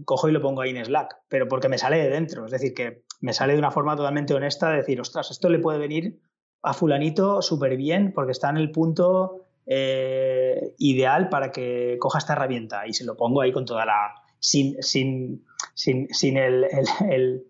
[0.05, 2.75] cojo y lo pongo ahí en Slack, pero porque me sale de dentro, es decir,
[2.75, 6.21] que me sale de una forma totalmente honesta de decir, ostras, esto le puede venir
[6.65, 12.33] a fulanito súper bien porque está en el punto eh, ideal para que coja esta
[12.33, 14.15] herramienta y se lo pongo ahí con toda la...
[14.39, 16.67] sin, sin, sin, sin el,
[17.11, 17.45] el,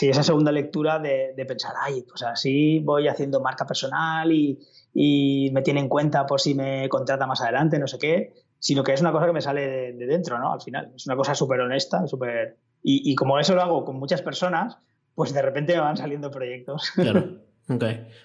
[0.00, 4.58] esa segunda lectura de, de, pensar, ay, pues así voy haciendo marca personal y,
[4.92, 8.82] y me tiene en cuenta por si me contrata más adelante, no sé qué, sino
[8.82, 10.52] que es una cosa que me sale de, dentro, ¿no?
[10.52, 12.56] Al final, es una cosa súper honesta, súper...
[12.82, 14.78] Y, y, como eso lo hago con muchas personas,
[15.14, 16.90] pues de repente me van saliendo proyectos.
[16.94, 17.40] Claro.
[17.66, 17.82] Ok.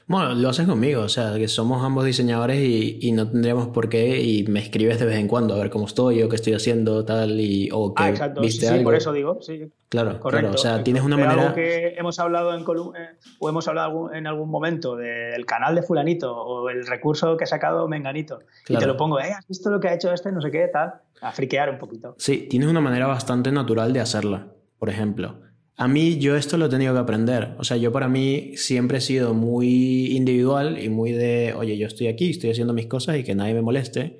[0.07, 3.87] Bueno, lo haces conmigo, o sea, que somos ambos diseñadores y, y, no tendríamos por
[3.87, 6.53] qué, y me escribes de vez en cuando a ver cómo estoy o qué estoy
[6.53, 8.41] haciendo, tal, y, o que ah, exacto.
[8.41, 9.71] viste sí, por eso digo, sí.
[9.87, 11.41] Claro, claro, o sea, tienes una manera...
[11.41, 15.83] Algo que hemos hablado en eh, o hemos hablado en algún momento del canal de
[15.83, 19.69] fulanito o el recurso que ha sacado menganito, y te lo pongo, eh, ¿has visto
[19.69, 20.33] lo que ha hecho este?
[20.33, 22.13] No sé qué, tal, a friquear un poquito.
[22.17, 24.47] Sí, tienes una manera bastante natural de hacerla,
[24.77, 25.48] por ejemplo.
[25.79, 27.55] A mí yo esto lo he tenido que aprender.
[27.57, 31.87] O sea, yo para mí siempre he sido muy individual y muy de, oye, yo
[31.87, 34.19] estoy aquí, estoy haciendo mis cosas y que nadie me moleste.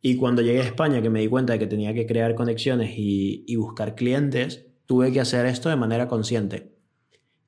[0.00, 2.94] Y cuando llegué a España, que me di cuenta de que tenía que crear conexiones
[2.96, 6.72] y, buscar clientes, tuve que hacer esto de manera consciente.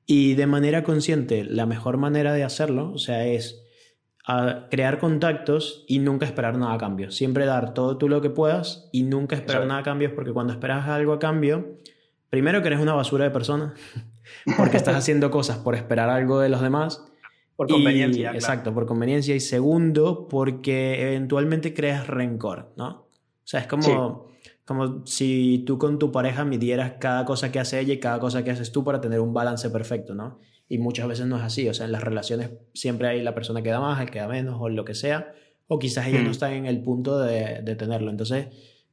[0.05, 3.63] Y de manera consciente, la mejor manera de hacerlo, o sea, es
[4.69, 7.09] crear contactos y nunca esperar nada a cambio.
[7.09, 10.53] Siempre dar todo tú lo que puedas y nunca esperar nada a cambio, porque cuando
[10.53, 11.79] esperas algo a cambio,
[12.29, 13.73] primero que eres una basura de persona,
[14.57, 17.03] porque estás haciendo cosas por esperar algo de los demás.
[17.55, 18.31] Por conveniencia.
[18.33, 19.35] Exacto, por conveniencia.
[19.35, 22.87] Y segundo, porque eventualmente creas rencor, ¿no?
[22.89, 24.27] O sea, es como,
[24.65, 28.43] como si tú con tu pareja midieras cada cosa que hace ella y cada cosa
[28.43, 30.39] que haces tú para tener un balance perfecto, ¿no?
[30.69, 31.67] Y muchas veces no es así.
[31.67, 34.27] O sea, en las relaciones siempre hay la persona que da más, el que da
[34.27, 35.33] menos o lo que sea.
[35.67, 36.31] O quizás ellos no mm.
[36.31, 38.11] están en el punto de, de tenerlo.
[38.11, 38.47] Entonces,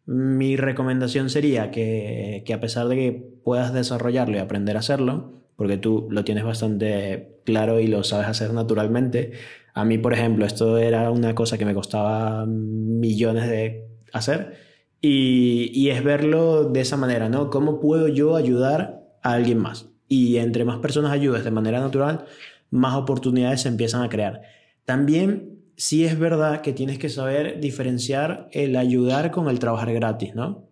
[0.06, 3.12] mi recomendación sería que, que, a pesar de que
[3.42, 8.26] puedas desarrollarlo y aprender a hacerlo, porque tú lo tienes bastante claro y lo sabes
[8.26, 9.32] hacer naturalmente,
[9.74, 14.54] a mí, por ejemplo, esto era una cosa que me costaba millones de hacer
[15.00, 17.50] y, y es verlo de esa manera, ¿no?
[17.50, 19.90] ¿Cómo puedo yo ayudar a alguien más?
[20.08, 22.26] Y entre más personas ayudes de manera natural,
[22.70, 24.42] más oportunidades se empiezan a crear.
[24.84, 30.34] También sí es verdad que tienes que saber diferenciar el ayudar con el trabajar gratis,
[30.34, 30.68] ¿no?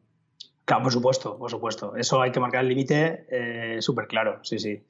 [0.64, 1.96] Claro, por supuesto, por supuesto.
[1.96, 4.84] Eso hay que marcar el límite eh, súper claro, sí, sí.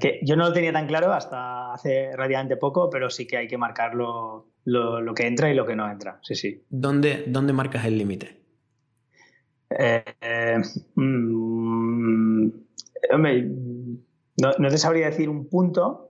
[0.00, 3.46] Que yo no lo tenía tan claro hasta hace relativamente poco, pero sí que hay
[3.46, 4.46] que marcar lo,
[5.14, 6.64] que entra y lo que no entra, sí, sí.
[6.70, 8.40] ¿Dónde, dónde marcas el límite?
[9.78, 10.58] Eh, eh,
[10.94, 12.46] mm,
[14.40, 16.07] no, no te sabría decir un punto,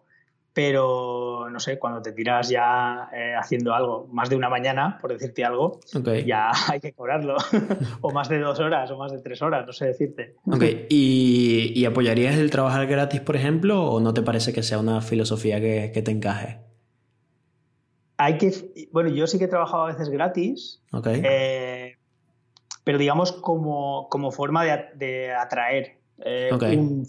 [0.59, 5.13] pero no sé, cuando te tiras ya eh, haciendo algo más de una mañana, por
[5.13, 5.79] decirte algo,
[6.27, 7.37] ya hay que cobrarlo.
[8.01, 10.35] o más de dos horas, o más de tres horas, no sé decirte.
[10.47, 15.01] Ok, ¿Y, apoyarías el trabajar gratis, por ejemplo, o no te parece que sea una
[15.01, 16.59] filosofía que, te encaje?
[18.17, 21.95] Hay que, bueno, yo sí que he trabajado a veces gratis, eh,
[22.83, 27.07] pero digamos como, como forma de, atraer eh, un,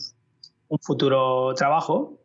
[0.68, 2.19] un futuro trabajo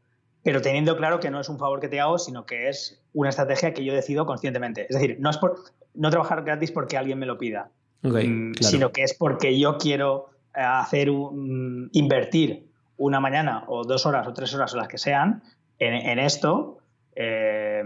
[0.44, 3.30] pero teniendo claro que no es un favor que te hago, sino que es una
[3.30, 4.83] estrategia que yo decido conscientemente.
[4.83, 5.57] Es decir, no es por
[5.94, 7.70] no trabajar gratis porque alguien me lo pida,
[8.02, 14.04] mm, sino que es porque yo quiero eh, hacer un, invertir una mañana o dos
[14.04, 15.42] horas o tres horas o las que sean
[15.78, 16.78] en, esto,
[17.16, 17.83] eh,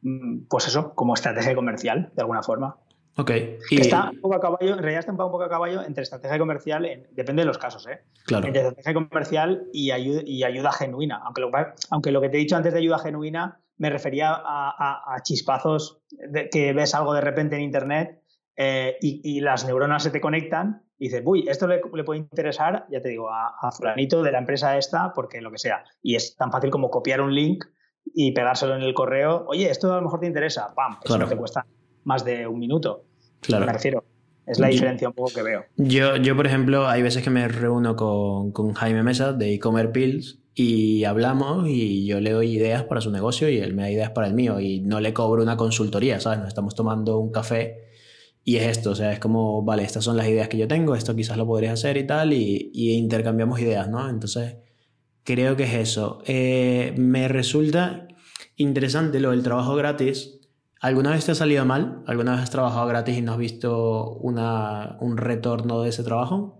[0.00, 2.76] mm, pues eso, como estrategia comercial, de alguna forma.
[3.16, 3.30] Ok.
[3.70, 7.06] Está un poco a caballo, en realidad está un poco a caballo entre estrategia comercial,
[7.10, 8.00] depende de los casos, ¿eh?
[8.24, 8.46] Claro.
[8.46, 11.20] Entre estrategia comercial y ayuda, y ayuda genuina.
[11.24, 11.50] Aunque lo,
[11.90, 16.48] aunque lo que te he dicho antes de ayuda genuina me refería a, chispazos de,
[16.48, 18.22] que ves algo de repente en internet
[18.56, 23.02] eh, y, las neuronas se te conectan y dices, uy, esto le, puede interesar, ya
[23.02, 25.84] te digo, a, a, fulanito de la empresa esta, porque lo que sea.
[26.00, 27.64] Y es tan fácil como copiar un link
[28.14, 29.44] y pegárselo en el correo.
[29.48, 30.72] Oye, esto a lo mejor te interesa.
[30.74, 30.98] ¡Pam!
[31.02, 31.66] Eso no te cuesta
[32.04, 33.04] más de un minuto.
[33.40, 33.66] Claro.
[33.66, 34.04] Me refiero.
[34.46, 35.64] Es la diferencia un poco que veo.
[35.76, 39.92] Yo, yo por ejemplo, hay veces que me reúno con, con Jaime Mesa de e-commerce
[39.92, 43.90] Pills y hablamos y yo le doy ideas para su negocio y él me da
[43.90, 46.40] ideas para el mío y no le cobro una consultoría, ¿sabes?
[46.40, 47.84] Nos estamos tomando un café
[48.44, 50.96] y es esto, o sea, es como, vale, estas son las ideas que yo tengo,
[50.96, 54.08] esto quizás lo podrías hacer y tal y, y intercambiamos ideas, ¿no?
[54.10, 54.56] Entonces,
[55.22, 56.22] creo que es eso.
[56.26, 58.08] Eh, me resulta
[58.56, 60.40] interesante lo del trabajo gratis
[60.82, 62.02] ¿Alguna vez te ha salido mal?
[62.08, 66.58] ¿Alguna vez has trabajado gratis y no has visto una, un retorno de ese trabajo?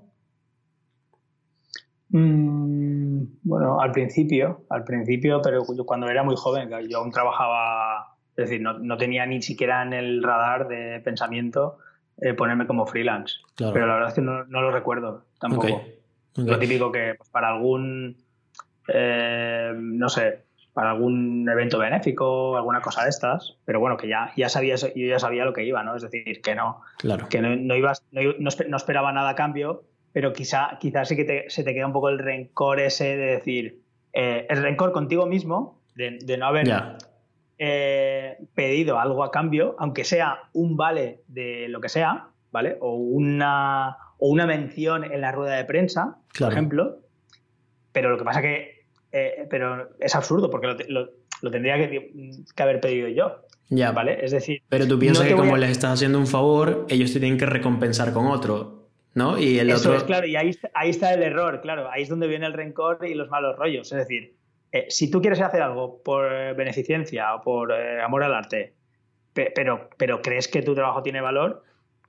[2.11, 8.49] Mm, bueno, al principio, al principio, pero cuando era muy joven, yo aún trabajaba, es
[8.49, 11.79] decir, no, tenía ni siquiera en el radar de pensamiento
[12.21, 13.35] eh, ponerme como freelance.
[13.57, 15.83] Pero la verdad es que no, lo recuerdo tampoco.
[16.37, 18.19] Lo típico que pues, para algún,
[18.87, 24.33] eh, no sé, para algún evento benéfico, alguna cosa de estas, pero bueno, que ya,
[24.37, 25.95] ya sabía, yo ya sabía lo que iba, ¿no?
[25.97, 26.81] Es decir, que no,
[27.29, 31.75] que no, ibas, no, esperaba nada a cambio, pero quizá, quizá sí que se te
[31.75, 33.83] queda un poco el rencor ese de decir,
[34.15, 36.67] eh, el rencor contigo mismo, de, no haber
[37.59, 42.79] eh, pedido algo a cambio, aunque sea un vale de lo que sea, ¿vale?
[42.81, 46.99] O una, o una mención en la rueda de prensa, por ejemplo,
[47.93, 48.72] pero lo que pasa que
[49.13, 51.11] eh, pero es absurdo porque lo,
[51.43, 52.11] lo, tendría que,
[52.57, 53.43] haber pedido yo.
[53.69, 53.93] Ya.
[53.93, 54.25] ¿Vale?
[54.25, 54.63] Es decir.
[54.69, 58.13] Pero tú piensas que como les estás haciendo un favor, ellos te tienen que recompensar
[58.13, 58.81] con otro.
[59.15, 59.39] ¿No?
[59.39, 59.97] Y el Eso otro.
[59.97, 61.91] es claro, y ahí, ahí está el error, claro.
[61.91, 63.93] Ahí es donde viene el rencor y los malos rollos.
[63.93, 64.37] Es decir,
[64.73, 68.73] eh, si tú quieres hacer algo por beneficencia o por eh, amor al arte,
[69.35, 71.63] pero, pero crees que tu trabajo tiene valor,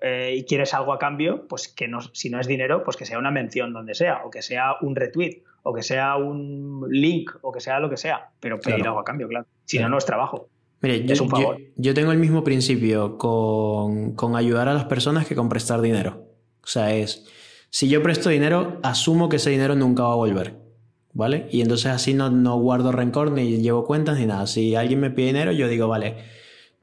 [0.04, 3.18] y quieres algo a cambio, pues que no, si no es dinero, pues que sea
[3.18, 7.52] una mención donde sea, o que sea un retweet, o que sea un link, o
[7.52, 9.46] que sea lo que sea, pero pedir algo a cambio, claro.
[9.66, 10.50] Si no, no es trabajo.
[10.82, 11.58] Mire, es yo, un favor.
[11.78, 16.28] Yo, tengo el mismo principio con, con, ayudar a las personas que con prestar dinero.
[16.62, 17.26] O sea, es,
[17.70, 20.62] si yo presto dinero, asumo que ese dinero nunca va a volver.
[21.16, 21.48] ¿Vale?
[21.52, 24.48] Y entonces así no, no guardo rencor, ni llevo cuentas, ni nada.
[24.48, 26.16] Si alguien me pide dinero, yo digo, vale,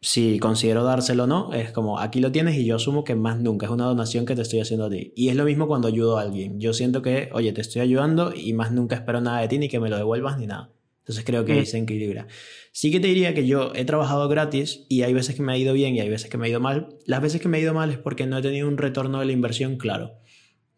[0.02, 3.38] si considero dárselo o no, es como aquí lo tienes y yo asumo que más
[3.38, 5.12] nunca es una donación que te estoy haciendo a ti.
[5.14, 6.58] Y es lo mismo cuando ayudo a alguien.
[6.58, 9.68] Yo siento que, oye, te estoy ayudando y más nunca espero nada de ti ni
[9.68, 10.72] que me lo devuelvas ni nada.
[11.00, 11.66] Entonces creo que mm.
[11.66, 12.28] se equilibra.
[12.72, 15.58] Sí que te diría que yo he trabajado gratis y hay veces que me ha
[15.58, 16.96] ido bien y hay veces que me ha ido mal.
[17.04, 19.26] Las veces que me ha ido mal es porque no he tenido un retorno de
[19.26, 20.12] la inversión claro.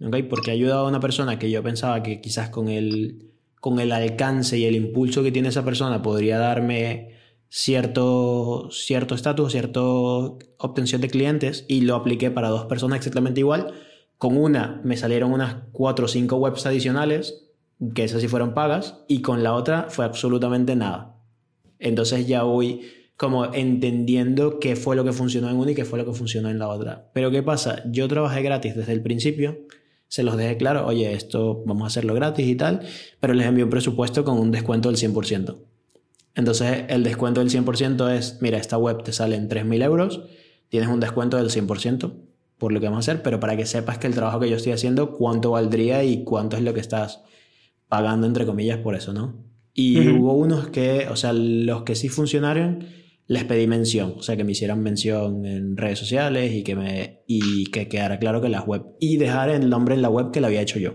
[0.04, 0.24] ¿Okay?
[0.24, 3.28] Porque he ayudado a una persona que yo pensaba que quizás con el
[3.60, 7.21] con el alcance y el impulso que tiene esa persona podría darme
[7.54, 13.74] cierto cierto estatus, cierta obtención de clientes y lo apliqué para dos personas exactamente igual.
[14.16, 17.50] Con una me salieron unas cuatro o cinco webs adicionales,
[17.94, 21.18] que esas sí fueron pagas, y con la otra fue absolutamente nada.
[21.78, 22.80] Entonces ya voy
[23.18, 26.48] como entendiendo qué fue lo que funcionó en una y qué fue lo que funcionó
[26.48, 27.10] en la otra.
[27.12, 27.82] Pero ¿qué pasa?
[27.84, 29.58] Yo trabajé gratis desde el principio
[30.08, 32.80] se los dejé claro, oye, esto vamos a hacerlo gratis y tal,
[33.18, 35.56] pero les envío un presupuesto con un descuento del 100%.
[36.34, 40.22] Entonces el descuento del 100% es, mira, esta web te sale en 3.000 euros,
[40.68, 42.12] tienes un descuento del 100%
[42.62, 44.54] por lo que vamos a hacer, pero para que sepas que el trabajo que yo
[44.54, 47.24] estoy haciendo, cuánto valdría y cuánto es lo que estás
[47.88, 49.34] pagando, entre comillas, por eso, ¿no?
[49.74, 52.86] Y hubo unos que, o sea, los que sí funcionaron,
[53.26, 57.22] les pedí mención, o sea, que me hicieran mención en redes sociales y que, me,
[57.26, 60.40] y que quedara claro que las web, y dejar el nombre en la web que
[60.40, 60.92] la había hecho yo.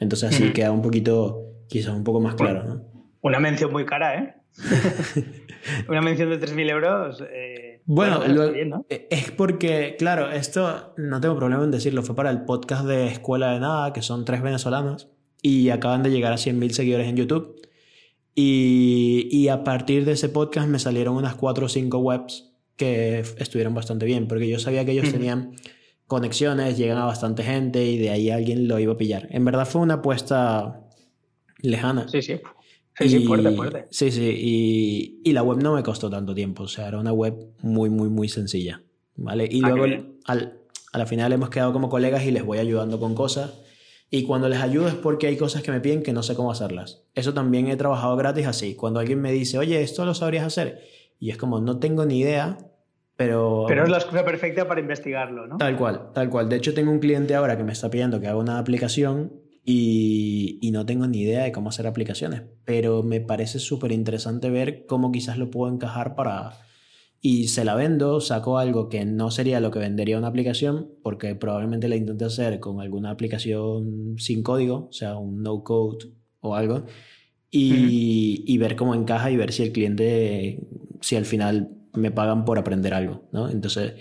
[0.00, 2.93] Entonces así queda un poquito, quizás un poco más claro, ¿no?
[3.24, 4.34] Una mención muy cara, ¿eh?
[5.88, 7.24] una mención de 3.000 euros.
[7.32, 8.22] Eh, bueno,
[8.90, 13.06] e, es porque, claro, esto no tengo problema en decirlo, fue para el podcast de
[13.06, 15.08] Escuela de Nada, que son tres venezolanos,
[15.40, 17.62] y acaban de llegar a 100.000 seguidores en YouTube.
[18.34, 23.72] Y, a partir de ese podcast me salieron unas cuatro o cinco webs que estuvieron
[23.72, 25.52] bastante bien, porque yo sabía que ellos tenían
[26.06, 29.28] conexiones, llegan a bastante gente y de ahí alguien lo iba a pillar.
[29.30, 30.82] En verdad fue una apuesta
[31.62, 32.06] lejana.
[32.08, 32.38] Sí, sí.
[32.96, 33.86] Sí, sí, fuerte, fuerte.
[33.90, 35.20] Sí, sí.
[35.24, 36.64] Y, la web no me costó tanto tiempo.
[36.64, 38.82] O sea, era una web muy, muy, muy sencilla.
[39.16, 39.48] ¿Vale?
[39.50, 40.58] Y ah, luego al,
[40.92, 43.52] a la final hemos quedado como colegas y les voy ayudando con cosas.
[44.10, 46.52] Y cuando les ayudo es porque hay cosas que me piden que no sé cómo
[46.52, 47.02] hacerlas.
[47.16, 48.76] Eso también he trabajado gratis así.
[48.76, 50.82] Cuando alguien me dice, oye, esto lo sabrías hacer.
[51.18, 52.58] Y es como, no tengo ni idea,
[53.16, 53.64] pero...
[53.66, 55.56] Pero es la excusa perfecta para investigarlo, ¿no?
[55.56, 56.48] Tal cual, tal cual.
[56.48, 59.32] De hecho, tengo un cliente ahora que me está pidiendo que haga una aplicación
[59.64, 62.42] y, y no tengo ni idea de cómo hacer aplicaciones.
[62.64, 66.52] Pero me parece súper interesante ver cómo quizás lo puedo encajar para
[67.26, 71.34] y se la vendo, saco algo que no sería lo que vendería una aplicación, porque
[71.34, 76.54] probablemente la intente hacer con alguna aplicación sin código, o sea, un no code o
[76.54, 76.84] algo,
[77.50, 80.60] y, y ver cómo encaja y ver si el cliente,
[81.00, 83.48] si al final me pagan por aprender algo, ¿no?
[83.48, 83.94] Entonces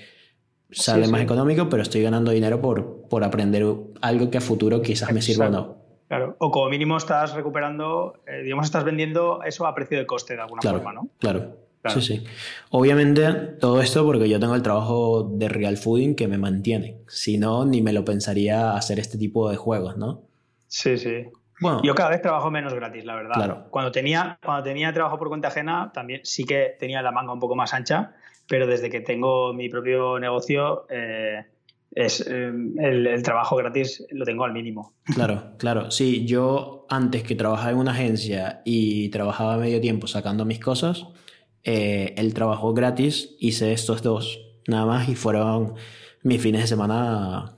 [0.74, 3.66] sale más económico, pero estoy ganando dinero por, por aprender
[4.02, 5.78] algo que a futuro quizás me sirva o no.
[6.08, 10.36] Claro, o como mínimo estás recuperando, eh, digamos, estás vendiendo eso a precio de coste
[10.36, 11.10] de alguna forma, ¿no?
[11.20, 11.56] Claro,
[11.90, 12.24] Sí, sí.
[12.70, 17.00] Obviamente todo esto porque yo tengo el trabajo de Real Fooding que me mantiene.
[17.08, 20.22] Si no, ni me lo pensaría hacer este tipo de juegos, ¿no?
[20.68, 21.26] Sí, sí.
[21.60, 23.34] Bueno, yo cada vez trabajo menos gratis, la verdad.
[23.36, 23.68] Claro.
[23.70, 27.40] Cuando tenía, cuando tenía trabajo por cuenta ajena, también sí que tenía la manga un
[27.40, 28.16] poco más ancha,
[28.48, 31.46] pero desde que tengo mi propio negocio, eh,
[31.92, 34.94] es, eh, el, el, trabajo gratis lo tengo al mínimo.
[35.06, 35.92] Claro, claro.
[35.92, 41.08] Sí, yo antes que trabajaba en una agencia y trabajaba medio tiempo sacando mis cosas,
[41.64, 45.76] eh, el trabajo gratis, hice estos dos nada más y fueron
[46.24, 47.58] mis fines de semana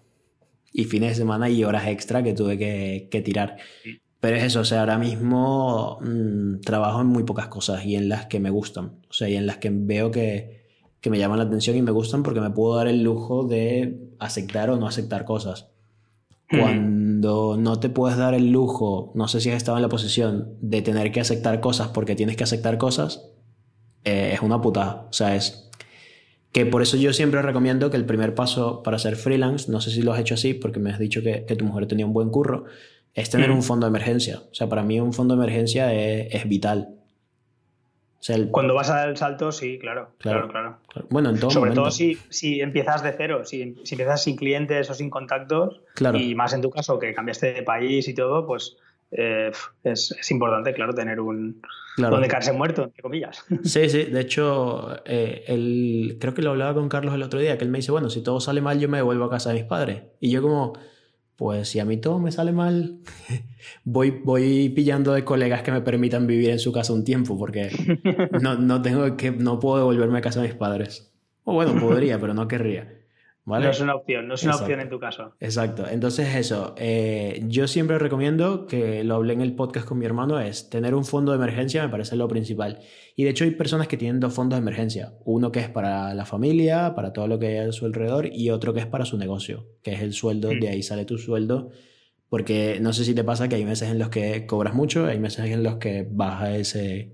[0.72, 3.58] y fines de semana y horas extra que tuve que, que tirar.
[4.20, 8.10] Pero es eso, o sea, ahora mismo mm, trabajo en muy pocas cosas y en
[8.10, 10.65] las que me gustan, o sea, y en las que veo que,
[11.06, 14.10] que me llaman la atención y me gustan porque me puedo dar el lujo de
[14.18, 15.68] aceptar o no aceptar cosas.
[16.50, 20.56] Cuando no te puedes dar el lujo, no sé si has estado en la posición
[20.62, 23.30] de tener que aceptar cosas porque tienes que aceptar cosas,
[24.04, 25.06] eh, es una putada.
[25.08, 25.70] O sea, es
[26.52, 29.92] que por eso yo siempre recomiendo que el primer paso para ser freelance, no sé
[29.92, 32.32] si lo has hecho así porque me has dicho que, tu mujer tenía un buen
[32.32, 32.66] curro,
[33.14, 34.42] es tener un fondo de emergencia.
[34.50, 36.96] O sea, para mí un fondo de emergencia es, vital.
[38.52, 40.10] Cuando vas a dar el salto, sí, claro.
[40.20, 40.78] Claro, claro.
[41.10, 44.90] Bueno, en todo Sobre todo si, si, empiezas de cero, si, si, empiezas sin clientes
[44.90, 45.82] o sin contactos,
[46.14, 48.78] y más en tu caso que cambiaste de país y todo, pues
[49.12, 49.52] eh,
[49.84, 51.62] es, es, importante, claro, tener un...
[51.98, 53.44] donde caerse muerto, entre comillas.
[53.64, 57.58] Sí, sí, de hecho, eh, el, creo que lo hablaba con Carlos el otro día,
[57.58, 59.56] que él me dice, bueno, si todo sale mal, yo me devuelvo a casa de
[59.56, 60.04] mis padres.
[60.20, 60.74] Y yo como,
[61.36, 63.00] pues si a mí todo me sale mal,
[63.84, 67.70] voy, voy pillando de colegas que me permitan vivir en su casa un tiempo, porque
[68.42, 71.12] no, no tengo que, no puedo devolverme a casa de mis padres.
[71.44, 73.05] O bueno, podría, pero no querría.
[73.46, 75.36] No es una opción, no es una opción en tu caso.
[75.40, 75.86] Exacto.
[75.88, 80.40] Entonces eso, eh, yo siempre recomiendo, que lo hablé en el podcast con mi hermano,
[80.40, 82.80] es tener un fondo de emergencia, me parece lo principal.
[83.16, 85.14] Y de hecho hay personas que tienen dos fondos de emergencia.
[85.26, 88.50] Uno que es para la familia, para todo lo que hay a su alrededor, y
[88.50, 90.72] otro que es para su negocio, que es el sueldo, de mm.
[90.72, 91.70] ahí sale tu sueldo.
[92.30, 95.20] Porque no sé si te pasa que hay meses en los que cobras mucho, hay
[95.20, 97.14] meses en los que baja ese,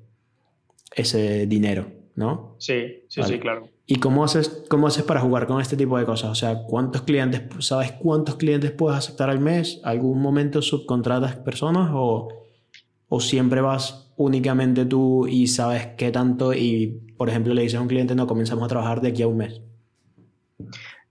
[0.96, 2.56] ese dinero, ¿no?
[2.58, 3.68] Sí, sí, sí, claro.
[3.92, 6.30] ¿Y cómo haces, cómo haces para jugar con este tipo de cosas?
[6.30, 9.82] O sea, ¿cuántos clientes, sabes cuántos clientes puedes aceptar al mes?
[9.84, 12.30] ¿Algún momento subcontratas personas o,
[13.14, 17.82] ¿O siempre vas únicamente tú y sabes qué tanto y, por ejemplo, le dices a
[17.82, 19.62] un cliente, no, comenzamos a trabajar de aquí a un mes?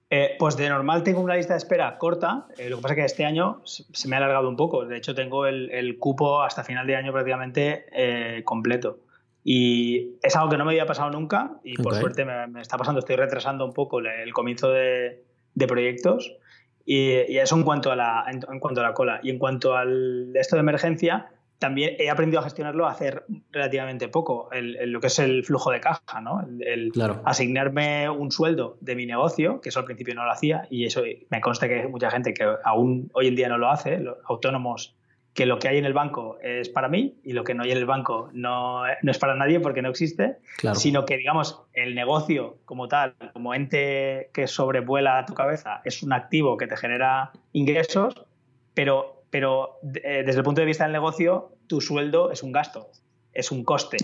[0.08, 2.98] Eh, pues de normal tengo una lista de espera corta, eh, lo que pasa es
[3.00, 6.64] que este año se me ha alargado un poco, de hecho tengo el, cupo hasta
[6.64, 9.00] final de año prácticamente eh, completo.
[9.42, 13.00] Y es algo que no me había pasado nunca y por suerte me, está pasando,
[13.00, 15.22] estoy retrasando un poco el, comienzo de,
[15.66, 16.36] proyectos
[16.84, 19.20] y, eso en cuanto, a la, en, cuanto a la cola.
[19.22, 21.30] Y en cuanto al esto de emergencia,
[21.60, 25.80] también he aprendido a gestionarlo a hacer relativamente poco, lo que es el flujo de
[25.80, 26.40] caja, ¿no?
[26.60, 26.90] El,
[27.24, 31.02] asignarme un sueldo de mi negocio, que eso al principio no lo hacía, y eso
[31.28, 34.16] me consta que hay mucha gente que aún hoy en día no lo hace, los
[34.24, 34.96] autónomos,
[35.34, 37.70] que lo que hay en el banco es para mí y lo que no hay
[37.70, 40.38] en el banco no, no es para nadie porque no existe,
[40.74, 46.12] sino que, digamos, el negocio como tal, como ente que sobrevuela tu cabeza, es un
[46.12, 48.26] activo que te genera ingresos,
[48.74, 52.88] pero pero eh, desde el punto de vista del negocio, tu sueldo es un gasto,
[53.32, 53.96] es un coste.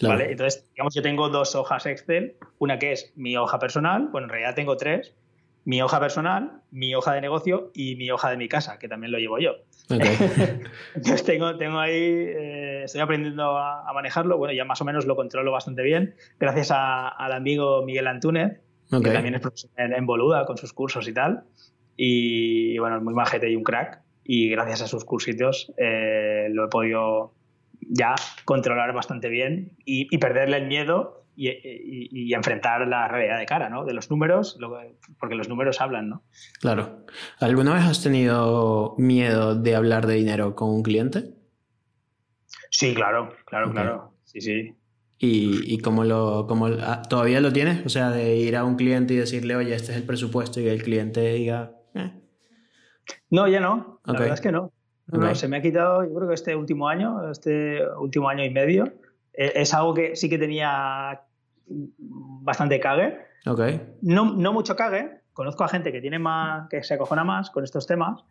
[0.00, 0.30] ¿vale?
[0.30, 4.30] Entonces, digamos, yo tengo dos hojas Excel, una que es mi hoja personal, bueno, en
[4.30, 5.14] realidad tengo tres,
[5.64, 9.12] mi hoja personal, mi hoja de negocio y mi hoja de mi casa, que también
[9.12, 9.52] lo llevo yo.
[9.88, 15.16] Entonces tengo, tengo ahí, eh, estoy aprendiendo a, manejarlo, bueno, ya más o menos lo
[15.16, 18.60] controlo bastante bien, gracias al amigo Miguel Antúnez,
[18.90, 21.44] que también es profesor en, Boluda con sus cursos y tal,
[21.96, 24.00] y, bueno, es muy majete y un crack.
[24.24, 27.34] Y gracias a sus cursitos eh, lo he podido
[27.80, 33.84] ya controlar bastante bien y, perderle el miedo y, enfrentar la realidad de cara, ¿no?
[33.84, 34.58] De los números,
[35.18, 36.22] porque los números hablan, ¿no?
[36.60, 37.04] Claro.
[37.40, 41.34] ¿Alguna vez has tenido miedo de hablar de dinero con un cliente?
[42.70, 44.14] Sí, claro, claro, claro.
[44.24, 44.74] Sí, sí.
[45.24, 47.86] ¿Y, cómo lo, cómo, ah, todavía lo tienes?
[47.86, 50.66] O sea, de ir a un cliente y decirle, oye, este es el presupuesto y
[50.66, 52.12] el cliente diga, eh,
[53.30, 54.00] no, ya no.
[54.04, 54.72] La verdad es que no.
[55.06, 55.34] no.
[55.34, 58.84] Se me ha quitado, yo creo que este último año, este último año y medio,
[58.86, 58.94] eh,
[59.32, 61.22] es algo que sí que tenía
[61.66, 63.18] bastante cague.
[63.46, 63.80] Okay.
[64.02, 65.22] No, no mucho cague.
[65.32, 68.24] Conozco a gente que tiene más, que se acojona más con estos temas.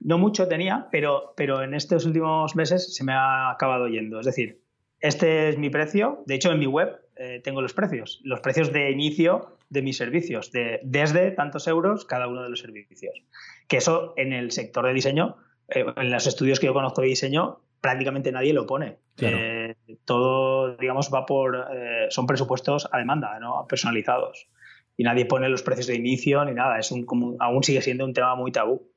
[0.00, 4.20] No mucho tenía, pero, pero en estos últimos meses se me ha acabado yendo.
[4.20, 4.62] Es decir,
[5.00, 6.22] este es mi precio.
[6.26, 8.20] De hecho, en mi web eh, tengo los precios.
[8.24, 12.60] Los precios de inicio de mis servicios, de, desde tantos euros cada uno de los
[12.60, 13.22] servicios.
[13.68, 15.36] Que eso en el sector de diseño,
[15.68, 18.98] eh, en los estudios que yo conozco de diseño, prácticamente nadie lo pone.
[19.18, 19.65] Eh,
[20.04, 21.68] todo, digamos, va por.
[21.72, 23.66] Eh, son presupuestos a demanda, ¿no?
[23.68, 24.48] Personalizados.
[24.96, 26.78] Y nadie pone los precios de inicio ni nada.
[26.78, 28.90] Es un, como, aún sigue siendo un tema muy tabú.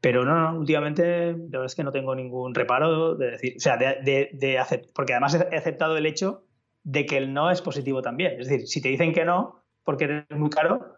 [0.00, 3.60] Pero no, no, últimamente la verdad es que no tengo ningún reparo de decir, o
[3.60, 6.44] sea, de, de, aceptar, porque además he aceptado el hecho
[6.84, 8.40] de que el no es positivo también.
[8.40, 10.96] Es decir, si te dicen que no, porque eres muy caro,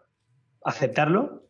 [0.63, 1.43] aceptarlo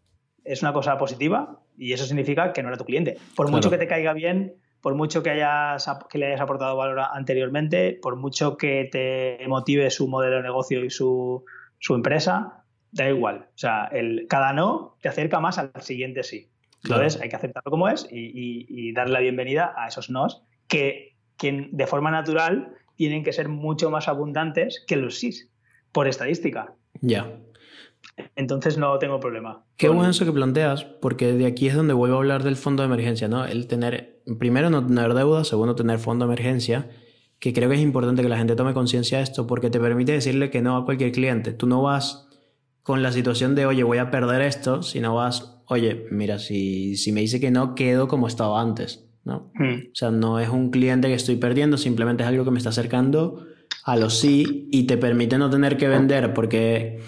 [0.44, 3.18] es una cosa positiva y eso significa que no era tu cliente.
[3.36, 7.00] Por mucho que te caiga bien, por mucho que, hayas, que le hayas aportado valor
[7.14, 11.44] anteriormente, por mucho que te motive su modelo de negocio y su,
[11.90, 13.48] empresa, da igual.
[13.54, 16.50] O sea, el, cada no te acerca más al siguiente sí.
[16.84, 21.68] Entonces hay que aceptarlo como es y, darle la bienvenida a esos nos que, que,
[21.72, 25.32] de forma natural tienen que ser mucho más abundantes que los sí,
[25.92, 26.74] por estadística.
[27.02, 27.30] Ya.
[28.36, 29.66] Entonces no tengo problema.
[29.78, 32.84] Qué bueno eso que planteas, porque de aquí es donde vuelvo a hablar del fondo
[32.84, 33.46] de emergencia, ¿no?
[33.46, 36.90] El tener, primero, no tener deuda, segundo, tener fondo de emergencia,
[37.40, 40.12] que creo que es importante que la gente tome conciencia de esto, porque te permite
[40.12, 41.54] decirle que no a cualquier cliente.
[41.54, 42.28] Tú no vas
[42.84, 47.12] con la situación de, oye, voy a perder esto, sino vas, oye, mira, si, si
[47.12, 49.52] me dice que no, quedo como estaba antes, ¿no?
[49.56, 49.90] Hmm.
[49.92, 52.70] O sea, no es un cliente que estoy perdiendo, simplemente es algo que me está
[52.70, 53.46] acercando
[53.84, 57.00] a los sí y te permite no tener que vender, porque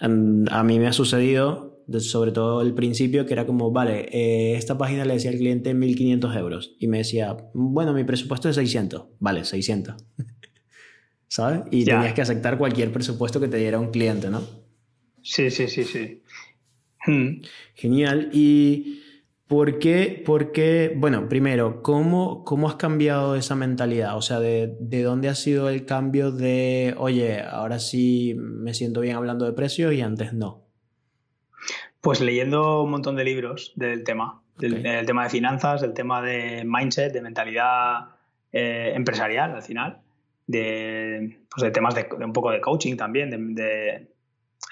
[0.00, 4.78] a mí me ha sucedido, sobre todo el principio, que era como, vale, eh, esta
[4.78, 9.04] página le decía al cliente 1.500 euros y me decía, bueno, mi presupuesto es 600.
[9.18, 9.96] Vale, 600.
[11.28, 11.62] ¿Sabes?
[11.70, 14.42] Y tenías que aceptar cualquier presupuesto que te diera un cliente, ¿no?
[15.22, 16.22] Sí, sí, sí, sí.
[17.06, 17.42] Hmm.
[17.74, 18.30] Genial.
[18.32, 18.99] Y
[19.50, 24.16] ¿Por qué, por qué, bueno, primero, ¿cómo, ¿cómo has cambiado esa mentalidad?
[24.16, 29.00] O sea, de, de, dónde ha sido el cambio de, oye, ahora sí me siento
[29.00, 30.62] bien hablando de precios y antes no?
[32.00, 36.62] Pues leyendo un montón de libros del tema, del, tema de finanzas, del tema de
[36.64, 38.10] mindset, de mentalidad
[38.52, 39.98] eh, empresarial al final,
[40.46, 44.06] de, pues de temas de, un poco de coaching también, de, de,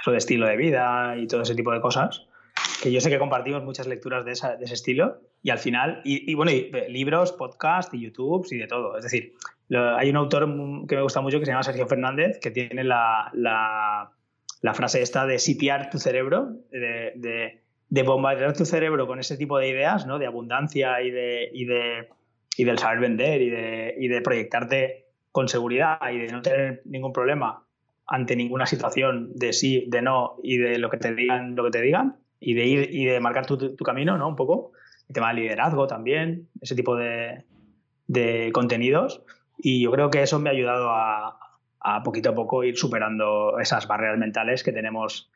[0.01, 2.28] eso de estilo de vida y todo ese tipo de cosas
[2.83, 6.53] que yo sé que compartimos muchas lecturas de, ese estilo y al final, y, bueno,
[6.53, 8.97] eh, libros, podcast y YouTube y de todo.
[8.97, 9.35] Es decir,
[9.71, 10.47] hay un autor
[10.87, 15.27] que me gusta mucho que se llama Sergio Fernández que tiene la, la, frase esta
[15.27, 20.19] de sitiar tu cerebro, de, de, bombardear tu cerebro con ese tipo de ideas, ¿no?
[20.19, 22.09] De abundancia y de, y de,
[22.57, 26.83] y del saber vender y de, y de proyectarte con seguridad y de no tener
[26.85, 27.65] ningún problema
[28.07, 31.71] ante ninguna situación de sí, de no y de lo que te digan, lo que
[31.71, 34.29] te digan y de ir y de marcar tu, tu camino, ¿no?
[34.29, 34.73] Un poco.
[35.09, 37.45] El tema del liderazgo también, ese tipo de,
[38.07, 39.23] de contenidos.
[39.57, 41.39] Y yo creo que eso me ha ayudado a,
[41.81, 45.31] a poquito a poco ir superando esas barreras mentales que tenemos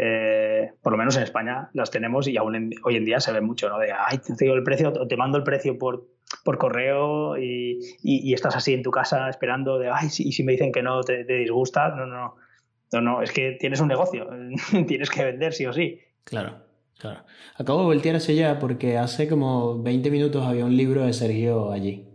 [0.00, 3.40] eh, por lo menos en España las tenemos y aún hoy en día se ve
[3.40, 3.80] mucho, ¿no?
[3.80, 6.06] De, ay, te el precio, te mando el precio por,
[6.44, 10.52] por correo y, y, estás así en tu casa esperando de, ay, y si me
[10.52, 12.36] dicen que no te, disgusta, no, no,
[12.92, 14.28] no, no, es que tienes un negocio,
[14.86, 16.00] tienes que vender sí o sí.
[16.28, 16.62] Claro,
[16.98, 17.24] claro.
[17.56, 21.72] Acabo de voltear hacia allá porque hace como 20 minutos había un libro de Sergio
[21.72, 22.06] allí.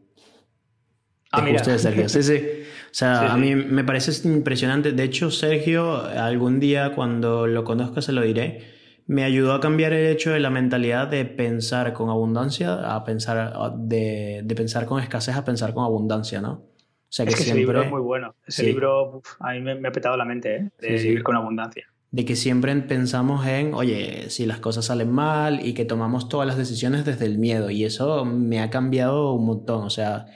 [1.32, 1.64] Ah, mira.
[1.64, 2.36] de Sergio, sí, sí.
[2.36, 4.92] O sea, a mí me parece impresionante.
[4.92, 8.72] De hecho, Sergio, algún día cuando lo conozca se lo diré,
[9.08, 13.74] me ayudó a cambiar el hecho de la mentalidad de pensar con abundancia a pensar,
[13.78, 16.52] de, de pensar con escasez a pensar con abundancia, ¿no?
[16.52, 18.36] O sea, que, es que ese libro es muy bueno.
[18.46, 20.72] Ese libro a mí me, ha petado la mente, ¿eh?
[20.80, 21.93] De vivir con abundancia.
[22.14, 26.48] De que siempre pensamos en, oye, si las cosas salen mal y que tomamos todas
[26.48, 27.70] las decisiones desde el miedo.
[27.70, 29.84] Y eso me ha cambiado un montón.
[29.84, 30.28] O sea,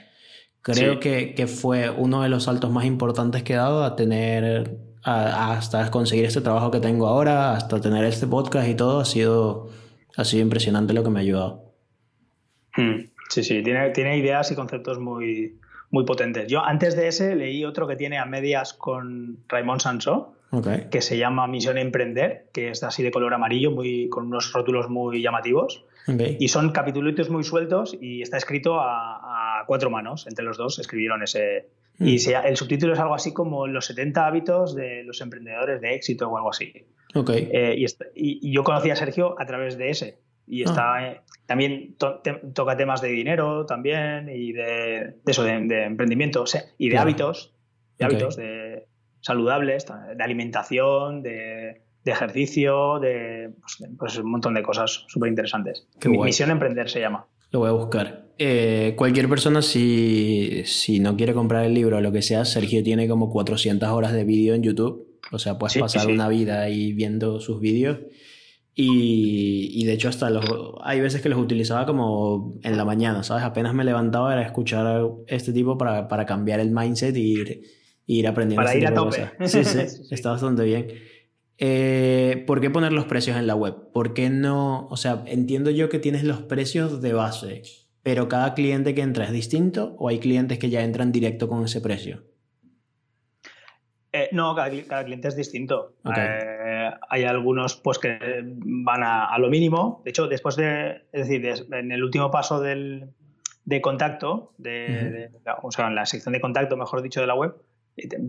[0.74, 4.76] Creo que, que, fue uno de los saltos más importantes que he dado a tener,
[5.02, 9.70] hasta conseguir este trabajo que tengo ahora, hasta tener este podcast y todo, ha sido,
[10.16, 11.72] ha sido impresionante lo que me ha ayudado.
[12.76, 13.06] Hmm.
[13.30, 15.58] Sí, sí, tiene, tiene ideas y conceptos muy,
[15.90, 16.48] muy potentes.
[16.48, 19.80] Yo antes de ese leí otro que tiene a medias con Raymond
[20.50, 24.52] Sancho, que se llama Misión Emprender, que es así de color amarillo, muy, con unos
[24.52, 25.84] rótulos muy llamativos.
[26.38, 30.26] Y son capítulos muy sueltos y está escrito a, cuatro manos.
[30.26, 31.68] Entre los dos escribieron ese.
[32.00, 32.46] Y mm.
[32.46, 36.36] el subtítulo es algo así como Los 70 hábitos de los emprendedores de éxito o
[36.38, 36.72] algo así.
[37.14, 40.18] Eh, y, yo conocí a Sergio a través de ese.
[40.46, 41.08] Y está, ah.
[41.08, 46.44] eh, también toca temas de dinero también y de, eso, de, emprendimiento
[46.78, 47.54] y de hábitos,
[47.98, 48.87] de hábitos de
[49.20, 55.86] saludables, de alimentación, de de ejercicio, de pues, pues, un montón de cosas súper interesantes.
[56.06, 57.26] Misión Emprender se llama.
[57.50, 58.28] Lo voy a buscar.
[58.38, 62.82] Eh, cualquier persona, si, si, no quiere comprar el libro o lo que sea, Sergio
[62.82, 65.18] tiene como 400 horas de vídeo en YouTube.
[65.32, 67.98] O sea, puedes pasar una vida ahí viendo sus vídeos.
[68.74, 70.44] Y, y, de hecho, hasta los.
[70.82, 73.42] Hay veces que los utilizaba como en la mañana, ¿sabes?
[73.42, 77.62] Apenas me levantaba era escuchar a este tipo para, para cambiar el mindset y ir,
[78.08, 78.64] ir aprendiendo.
[78.64, 79.30] Para ir a tope.
[79.46, 79.78] Sí, sí,
[80.10, 80.88] está bastante bien.
[81.58, 83.92] Eh, ¿Por qué poner los precios en la web?
[83.92, 84.88] ¿Por qué no?
[84.88, 87.62] O sea, entiendo yo que tienes los precios de base,
[88.02, 91.64] pero cada cliente que entra es distinto o hay clientes que ya entran directo con
[91.64, 92.22] ese precio.
[94.10, 95.96] Eh, no, cada, cliente es distinto.
[96.16, 100.00] Eh, hay algunos pues que van a, lo mínimo.
[100.04, 103.10] De hecho, después de, es decir, en el último paso del,
[103.66, 105.30] de contacto, de,
[105.62, 107.54] o sea, en la sección de contacto, mejor dicho, de la web,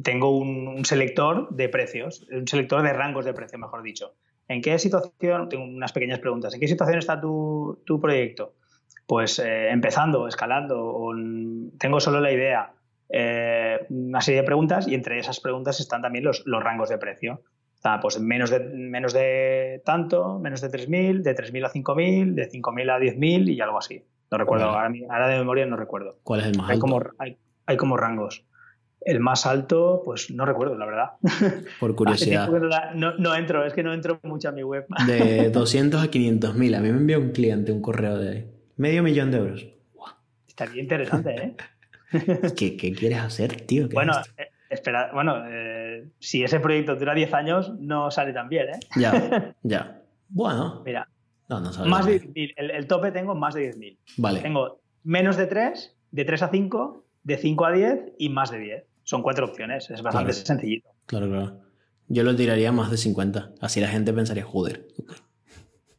[0.03, 4.15] tengo un, selector de precios, un selector de rangos de precio, mejor dicho.
[4.47, 5.49] ¿En qué situación?
[5.49, 6.53] Tengo unas pequeñas preguntas.
[6.53, 8.55] ¿En qué situación está tu, proyecto?
[9.05, 11.13] Pues eh, empezando, escalando, o
[11.77, 12.73] tengo solo la idea.
[13.09, 16.97] Eh, una serie de preguntas y entre esas preguntas están también los, los rangos de
[16.97, 17.41] precio.
[17.79, 22.49] Está, pues menos de, menos de tanto, menos de 3.000, de 3.000 a 5.000, de
[22.49, 24.03] 5.000 a 10.000 y algo así.
[24.31, 26.19] No recuerdo, ahora, de memoria no recuerdo.
[26.23, 28.45] ¿Cuál es el más hay Como, hay, hay como rangos.
[29.01, 31.11] El más alto, pues no recuerdo, la verdad.
[31.79, 32.49] Por curiosidad.
[32.95, 34.85] no, no, entro, es que no entro mucho a mi web.
[35.07, 36.75] De 200 a 500 mil.
[36.75, 39.67] A mí me envió un cliente un correo de medio millón de euros.
[40.47, 41.55] Está bien interesante, ¿eh?
[42.57, 43.87] ¿Qué, ¿Qué, quieres hacer, tío?
[43.89, 48.69] Bueno, eh, espera, bueno, eh, si ese proyecto dura 10 años, no sale tan bien,
[48.69, 48.79] ¿eh?
[48.97, 50.01] Ya, ya.
[50.27, 50.81] Bueno.
[50.85, 51.07] Mira.
[51.47, 52.53] No, no más de 10.000.
[52.57, 53.97] El, el, tope tengo más de 10.000.
[54.17, 54.41] Vale.
[54.41, 58.59] Tengo menos de 3, de 3 a 5, de 5 a 10 y más de
[58.59, 60.87] 10 son cuatro opciones, es bastante sencillito.
[61.07, 61.61] Claro, claro.
[62.09, 64.85] Yo lo tiraría más de 50, así la gente pensaría, joder.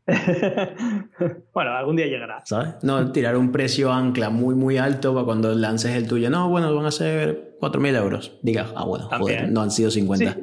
[1.52, 2.42] bueno, algún día llegará.
[2.44, 2.74] ¿Sabes?
[2.82, 6.30] No, tirar un precio ancla muy, muy alto para cuando lances el tuyo.
[6.30, 8.38] No, bueno, van a ser 4.000 euros.
[8.42, 10.36] Diga, ah, bueno, joder, no han sido 50.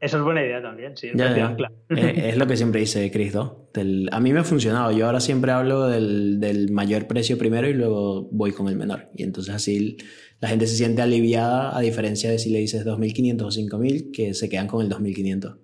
[0.00, 1.08] Eso es buena idea también, sí.
[1.08, 1.72] Ancla.
[1.88, 3.68] es, lo que siempre dice Cristo.
[4.12, 4.92] a mí me ha funcionado.
[4.92, 9.08] Yo ahora siempre hablo del, del mayor precio primero y luego voy con el menor.
[9.16, 9.96] Y entonces así
[10.40, 14.34] la gente se siente aliviada a diferencia de si le dices 2.500 o 5.000 que
[14.34, 15.58] se quedan con el 2.500.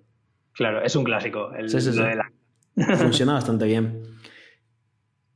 [0.51, 1.53] Claro, es un clásico.
[1.53, 1.69] El,
[2.97, 4.01] Funciona bastante bien.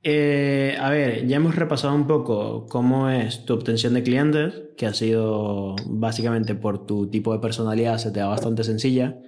[0.02, 4.86] Eh, a ver, ya hemos repasado un poco cómo es tu obtención de clientes, que
[4.86, 9.20] ha sido básicamente por tu tipo de personalidad, se te da bastante sencilla.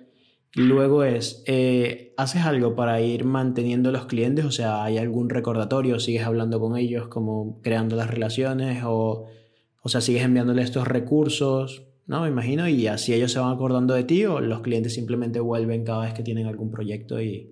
[0.53, 4.45] Luego es, eh, ¿haces algo para ir manteniendo los clientes?
[4.45, 5.99] O sea, ¿hay algún recordatorio?
[5.99, 8.83] ¿Sigues hablando con ellos, como creando las relaciones?
[8.85, 9.27] O,
[9.81, 11.83] o sea, ¿sigues enviándole estos recursos?
[12.05, 12.23] ¿No?
[12.23, 12.67] Me imagino.
[12.67, 16.13] Y así ellos se van acordando de ti o los clientes simplemente vuelven cada vez
[16.13, 17.49] que tienen algún proyecto y...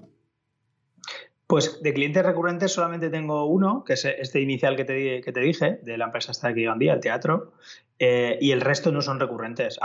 [1.50, 5.40] Pues de clientes recurrentes solamente tengo uno, que es este inicial que te, que te
[5.40, 7.54] dije, de la empresa esta que iba día, el teatro,
[7.98, 9.80] eh, y el resto no son recurrentes.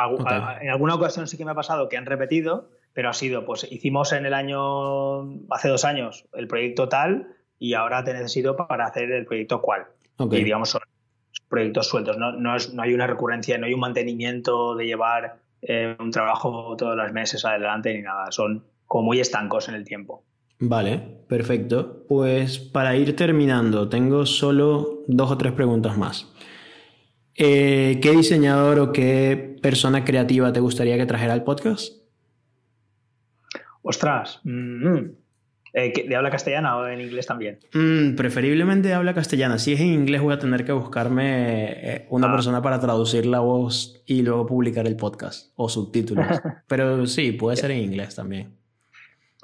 [0.61, 3.67] En alguna ocasión sí que me ha pasado que han repetido, pero ha sido, pues
[3.73, 8.85] hicimos en el año, hace dos años, el proyecto tal y ahora te necesito para
[8.85, 9.87] hacer el proyecto cual.
[10.21, 10.83] Y digamos, son
[11.49, 15.37] proyectos sueltos, no, no, es, no, hay una recurrencia, no hay un mantenimiento de llevar
[15.63, 19.85] eh, un trabajo todos los meses adelante ni nada, son como muy estancos en el
[19.85, 20.25] tiempo.
[20.59, 22.05] Vale, perfecto.
[22.09, 26.27] Pues para ir terminando, tengo solo dos o tres preguntas más.
[27.37, 31.93] Eh, ¿Qué diseñador o qué persona creativa te gustaría que trajera al podcast?
[33.83, 34.41] Ostras.
[34.45, 35.11] Mm,
[35.75, 37.59] eh, ¿De habla castellana o en inglés también?
[37.75, 39.59] Mm, preferiblemente de habla castellana.
[39.59, 42.33] Si es en inglés voy a tener que buscarme eh, una ah.
[42.33, 46.27] persona para traducir la voz y luego publicar el podcast o subtítulos.
[46.69, 48.64] Pero sí, puede ser en inglés también.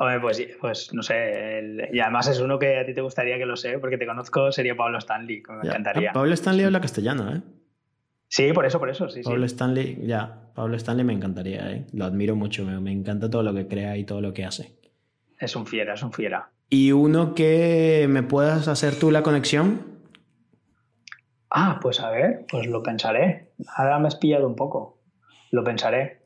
[0.00, 1.90] Hombre, pues, pues no sé.
[1.92, 4.50] y además es uno que a ti te gustaría que lo sé, porque te conozco,
[4.50, 6.14] sería Pablo Stanley, me encantaría.
[6.14, 7.42] Pablo Stanley habla castellano, ¿eh?
[8.26, 9.20] Sí, por eso, por eso, sí.
[9.22, 11.86] Pablo Stanley, ya, Pablo Stanley me encantaría, ¿eh?
[11.92, 14.74] Lo admiro mucho, me, encanta todo lo que crea y todo lo que hace.
[15.38, 16.48] Es un fiera, es un fiera.
[16.70, 19.82] ¿Y uno que me puedas hacer tú la conexión?
[21.50, 23.52] Ah, pues a ver, pues lo pensaré.
[23.76, 24.98] Ahora me has pillado un poco.
[25.50, 26.19] Lo pensaré.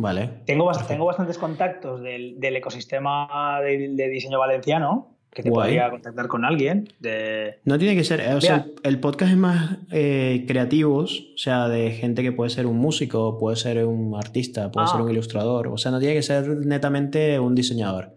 [0.00, 0.30] Vale.
[0.46, 6.88] Tengo, tengo bastantes contactos del, ecosistema de, diseño valenciano que te podría contactar con alguien.
[7.00, 7.60] De...
[7.66, 11.90] No tiene que ser, o sea, el podcast es más eh, creativos, o sea, de
[11.90, 15.02] gente que puede ser un músico, puede ser un artista, puede ser ah.
[15.02, 18.14] un ilustrador, o sea, no tiene que ser netamente un diseñador.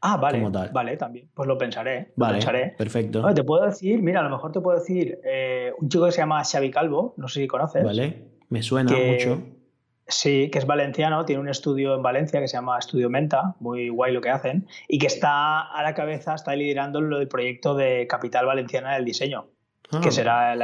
[0.00, 0.42] Ah, vale,
[0.72, 1.28] vale, también.
[1.34, 2.12] Pues lo pensaré.
[2.16, 2.74] Vale, pensaré.
[2.78, 3.22] perfecto.
[3.34, 6.22] te puedo decir, mira, a lo mejor te puedo decir eh, un chico que se
[6.22, 7.84] llama Xavi Calvo, no sé si conoces.
[7.84, 9.59] Vale, me suena mucho.
[10.10, 13.88] Sí, que es valenciano, tiene un estudio en Valencia que se llama Estudio Menta, muy
[13.88, 17.74] guay lo que hacen, y que está a la cabeza, está liderando lo del proyecto
[17.74, 19.46] de Capital Valenciana del Diseño,
[20.02, 20.62] que ah, será el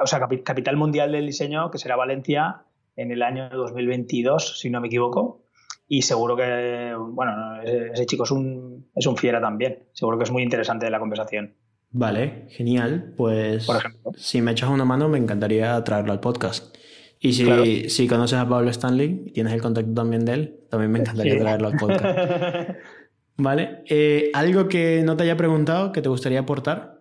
[0.00, 2.62] o sea, Capital Mundial del Diseño, que será Valencia
[2.96, 5.42] en el año 2022, si no me equivoco.
[5.90, 9.84] Y seguro que, bueno, ese chico es un, es un fiera también.
[9.92, 11.54] Seguro que es muy interesante la conversación.
[11.90, 13.14] Vale, genial.
[13.16, 14.12] Pues, Por ejemplo.
[14.16, 16.76] si me echas una mano, me encantaría traerlo al podcast.
[17.20, 20.92] Y si, si conoces a Pablo Stanley y tienes el contacto también de él, también
[20.92, 22.04] me encantaría traerlo al podcast.
[23.36, 23.82] ¿Vale?
[23.86, 26.98] Eh, ¿Algo que no te haya preguntado que te gustaría aportar?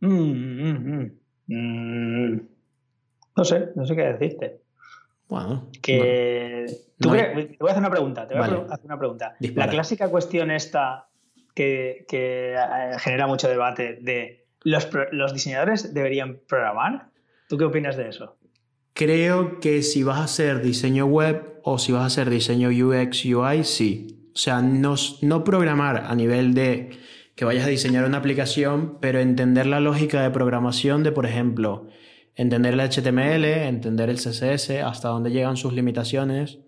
[0.00, 1.10] Mm, mm,
[1.46, 2.48] mm.
[3.36, 4.60] no sé, no sé qué decirte.
[5.28, 5.68] Bueno.
[5.82, 6.66] Que.
[6.98, 8.28] te voy a hacer una pregunta.
[8.28, 9.34] Te voy a hacer una pregunta.
[9.40, 11.08] La clásica cuestión esta
[11.54, 17.08] que, que eh, genera mucho debate de ¿los, ¿los diseñadores deberían programar?
[17.48, 18.36] ¿Tú qué opinas de eso?
[18.92, 23.24] Creo que si vas a hacer diseño web o si vas a hacer diseño UX,
[23.24, 24.30] UI, sí.
[24.34, 26.90] O sea, no, programar a nivel de
[27.34, 31.88] que vayas a diseñar una aplicación, pero entender la lógica de programación de, por ejemplo,
[32.34, 36.58] entender el HTML, entender el CSS, hasta dónde llegan sus limitaciones,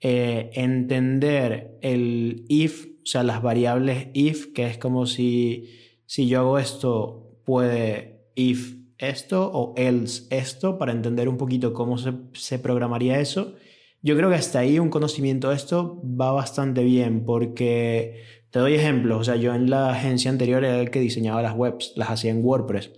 [0.00, 5.70] eh, entender el if, o sea, las variables if, que es como si,
[6.06, 11.96] si yo hago esto, puede if esto o else esto para entender un poquito cómo
[11.98, 13.54] se, programaría eso.
[14.02, 18.74] Yo creo que hasta ahí un conocimiento de esto va bastante bien porque te doy
[18.74, 19.20] ejemplos.
[19.20, 22.30] O sea, yo en la agencia anterior era el que diseñaba las webs, las hacía
[22.30, 22.92] en WordPress.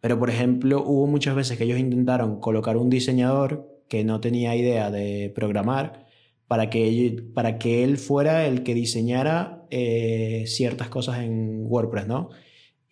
[0.00, 4.54] Pero, por ejemplo, hubo muchas veces que ellos intentaron colocar un diseñador que no tenía
[4.56, 6.06] idea de programar
[6.46, 12.30] para que, para que él fuera el que diseñara eh, ciertas cosas en WordPress, ¿no?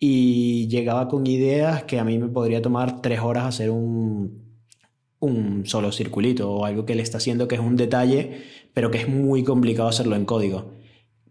[0.07, 4.39] Y llegaba con ideas que a mí me podría tomar tres horas hacer un,
[5.19, 8.99] un solo circulito o algo que él está haciendo que es un detalle, pero que
[8.99, 10.73] es muy complicado hacerlo en código.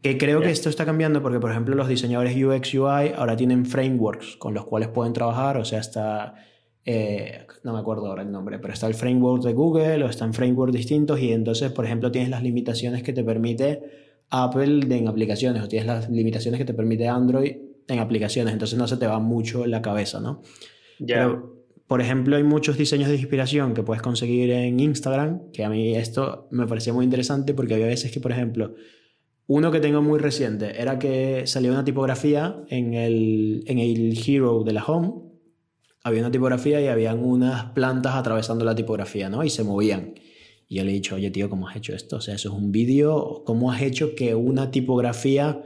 [0.02, 3.64] Que creo que esto está cambiando porque, por ejemplo, los diseñadores UX UI ahora tienen
[3.64, 6.34] frameworks con los cuales pueden trabajar, o sea, está,
[6.84, 10.34] eh, no me acuerdo ahora el nombre, pero está el framework de Google o están
[10.34, 13.82] frameworks distintos y entonces, por ejemplo, tienes las limitaciones que te permite
[14.30, 18.88] Apple en aplicaciones o tienes las limitaciones que te permite Android en aplicaciones, entonces no
[18.88, 20.42] se te va mucho la cabeza, ¿no?
[21.06, 25.68] Pero, por ejemplo, hay muchos diseños de inspiración que puedes conseguir en Instagram, que a
[25.68, 28.74] mí esto me parecía muy interesante porque había veces que, por ejemplo,
[29.46, 34.62] uno que tengo muy reciente era que salió una tipografía en el, en el Hero
[34.64, 35.12] de la Home,
[36.02, 39.44] había una tipografía y habían unas plantas atravesando la tipografía, ¿no?
[39.44, 40.14] Y se movían.
[40.66, 42.16] Y yo le he dicho, oye, tío, ¿cómo has hecho esto?
[42.16, 45.62] O sea, eso es un vídeo, ¿cómo has hecho que una tipografía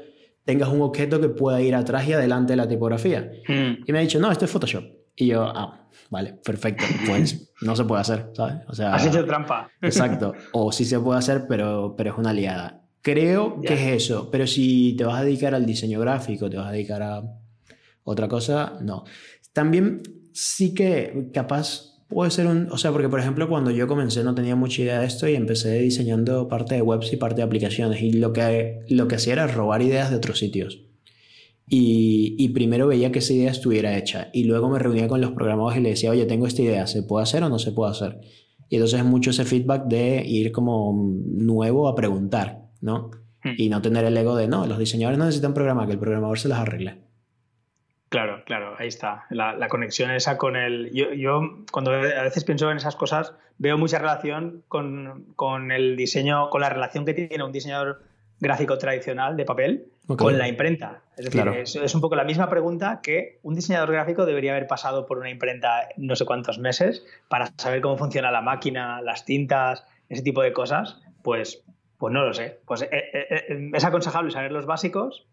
[0.48, 3.30] tengas un objeto que pueda ir atrás y adelante de la tipografía?
[3.46, 3.84] Mm.
[3.86, 4.82] Y me ha dicho, no, esto es Photoshop.
[5.14, 6.84] Y yo, ah, vale, perfecto.
[7.06, 8.54] Pues no se puede hacer, ¿sabes?
[8.66, 9.70] O sea, Has hecho trampa.
[9.82, 10.32] Exacto.
[10.52, 12.80] O sí se puede hacer, pero, pero es una liada.
[13.02, 13.68] Creo Ya.
[13.68, 14.30] que es eso.
[14.30, 17.22] Pero si te vas a dedicar al diseño gráfico, te vas a dedicar a
[18.04, 19.04] otra cosa, no.
[19.52, 20.00] También
[20.32, 22.68] sí que capaz puede ser un...
[22.70, 25.34] O sea, porque por ejemplo cuando yo comencé no tenía mucha idea de esto y
[25.34, 28.02] empecé diseñando parte de webs y parte de aplicaciones.
[28.02, 30.82] Y lo que, lo que hacía era robar ideas de otros sitios.
[31.70, 34.30] Y, y primero veía que esa idea estuviera hecha.
[34.32, 37.02] Y luego me reunía con los programadores y le decía, oye, tengo esta idea, ¿se
[37.02, 38.20] puede hacer o no se puede hacer?
[38.70, 43.10] Y entonces es mucho ese feedback de ir como nuevo a preguntar, ¿no?
[43.42, 43.52] Hmm.
[43.56, 46.38] Y no tener el ego de, no, los diseñadores no necesitan programar, que el programador
[46.38, 47.07] se las arregle.
[48.08, 49.26] Claro, claro, ahí está.
[49.30, 50.90] La, la conexión esa con el.
[50.92, 55.96] Yo, yo, cuando a veces pienso en esas cosas, veo mucha relación con, con el
[55.96, 58.02] diseño, con la relación que tiene un diseñador
[58.40, 61.02] gráfico tradicional de papel con la imprenta.
[61.16, 61.52] Es decir, Claro.
[61.58, 65.18] es, es un poco la misma pregunta que un diseñador gráfico debería haber pasado por
[65.18, 70.22] una imprenta no sé cuántos meses para saber cómo funciona la máquina, las tintas, ese
[70.22, 71.00] tipo de cosas.
[71.22, 71.62] Pues,
[71.98, 72.60] pues no lo sé.
[72.64, 75.26] Pues eh, eh, eh, es aconsejable saber los básicos,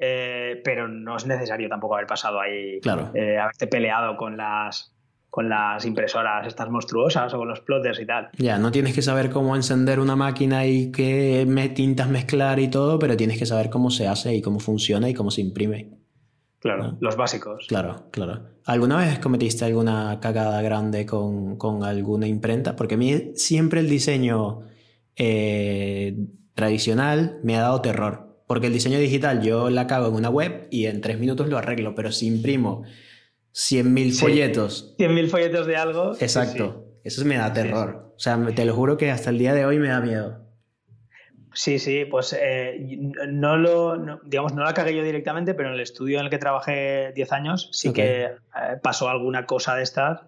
[0.00, 3.10] eh, pero no es necesario tampoco haber pasado ahí, Claro.
[3.14, 4.92] eh, haberte peleado con las,
[5.28, 8.30] con las impresoras estas monstruosas o con los plotters y tal.
[8.38, 12.98] Ya, no tienes que saber cómo encender una máquina y qué tintas mezclar y todo,
[12.98, 15.90] pero tienes que saber cómo se hace y cómo funciona y cómo se imprime.
[16.58, 17.66] Claro, los básicos.
[17.68, 18.42] Claro, claro.
[18.66, 22.76] ¿Alguna vez cometiste alguna cagada grande con, con alguna imprenta?
[22.76, 24.60] Porque a mí siempre el diseño
[25.16, 26.16] eh,
[26.54, 28.29] tradicional me ha dado terror.
[28.50, 31.56] Porque el diseño digital yo la cago en una web y en tres minutos lo
[31.56, 32.82] arreglo, pero si imprimo
[33.52, 34.20] 100.000 Sí.
[34.22, 36.14] folletos, 100.000 folletos de algo.
[36.18, 37.00] exacto, sí.
[37.04, 38.12] eso me da terror.
[38.16, 40.48] O sea, te lo juro que hasta el día de hoy me da miedo.
[41.54, 42.84] Sí, sí, pues eh,
[43.28, 46.30] no lo, no- digamos, no la cagué yo directamente, pero en el estudio en el
[46.30, 48.30] que trabajé 10 años sí que eh,
[48.82, 50.22] pasó alguna cosa de estas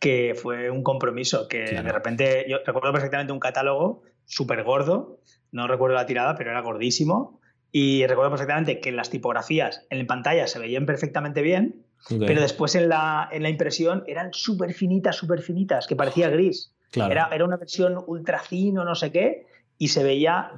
[0.00, 1.86] que fue un compromiso, que Claro.
[1.86, 5.20] de repente, yo recuerdo perfectamente un catálogo súper gordo,
[5.52, 7.39] no recuerdo la tirada, pero era gordísimo,
[7.72, 12.88] y recuerdo perfectamente que las tipografías en pantalla se veían perfectamente bien, pero después en
[12.88, 16.72] la, en la impresión eran súper finitas, súper finitas, que parecía gris.
[16.90, 17.12] claro.
[17.12, 19.46] Era, era una versión ultra fino, no sé qué,
[19.78, 20.52] y se veía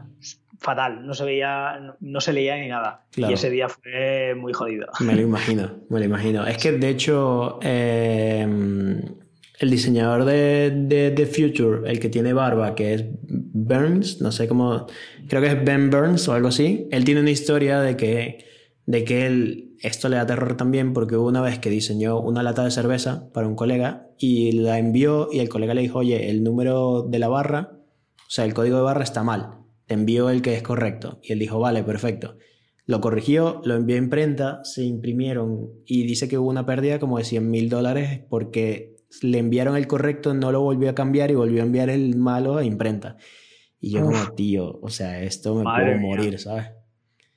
[0.59, 3.05] fatal, no se veía, no, no se leía ni nada.
[3.11, 3.31] Claro.
[3.31, 4.87] Y ese día fue muy jodido.
[5.01, 6.47] Me lo imagino, me lo imagino.
[6.47, 8.47] Es que de hecho, eh,
[9.63, 14.49] el diseñador de, de The Future, el que tiene barba, que es Burns, no sé
[14.49, 14.89] cómo,
[15.29, 18.45] creo que es Ben Burns o algo así, él tiene una historia de que,
[18.87, 22.43] de que él, esto le da terror también porque hubo una vez que diseñó una
[22.43, 26.29] lata de cerveza para un colega y la envió y el colega le dijo, oye,
[26.29, 27.71] el número de la barra,
[28.17, 31.21] o sea, el código de barra está mal, te envío el que es correcto.
[31.23, 32.37] Y él dijo, vale, perfecto.
[32.85, 37.19] Lo corrigió, lo envió a imprenta, se imprimieron y dice que hubo una pérdida como
[37.19, 38.93] de 100 mil dólares porque
[39.23, 42.57] le enviaron el correcto, no lo volvió a cambiar y volvió a enviar el malo
[42.57, 43.17] a imprenta.
[43.81, 44.07] Y yo Uf.
[44.07, 46.07] como, tío, o sea, esto me Madre puedo mía.
[46.09, 46.71] morir, ¿sabes?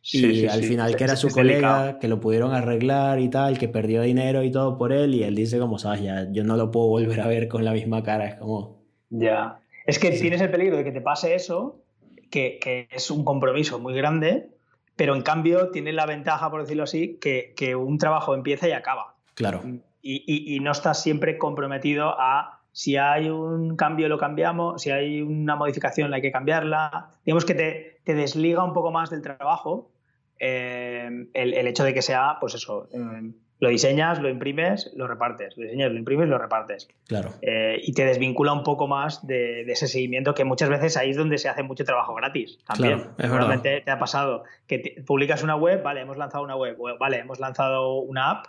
[0.02, 2.00] Sí, y sí, al final que era su es colega, delicado.
[2.00, 5.34] que lo pudieron arreglar y tal, que perdió dinero y todo por él y él
[5.36, 8.28] dice como, sabes, ya yo no lo puedo volver a ver con la misma cara,
[8.28, 8.84] es como...
[9.10, 9.60] Ya.
[9.88, 11.82] Es que tienes el peligro de que te pase eso,
[12.30, 14.52] que, que es un compromiso muy grande,
[14.96, 18.74] pero en cambio tiene la ventaja, por decirlo así, que, que un trabajo empieza y
[18.74, 19.16] acaba.
[19.34, 19.64] Claro,
[20.06, 24.92] y, y- y no estás siempre comprometido a si hay un cambio lo cambiamos, si
[24.92, 27.10] hay una modificación hay que cambiarla.
[27.26, 29.92] Digamos que te, te desliga un poco más del trabajo
[30.40, 35.08] eh, el, el hecho de que sea, pues eso, eh, lo diseñas, lo imprimes, lo
[35.08, 36.90] repartes, lo diseñas, lo imprimes, lo repartes.
[37.08, 37.30] claro.
[37.42, 41.12] Eh, y te desvincula un poco más de, de ese seguimiento que muchas veces ahí
[41.12, 42.60] es donde se hace mucho trabajo gratis.
[42.68, 43.00] También.
[43.00, 46.78] Claro, Seguramente te ha pasado que te- publicas una web, vale, hemos lanzado una web,
[47.00, 48.46] vale, hemos lanzado una app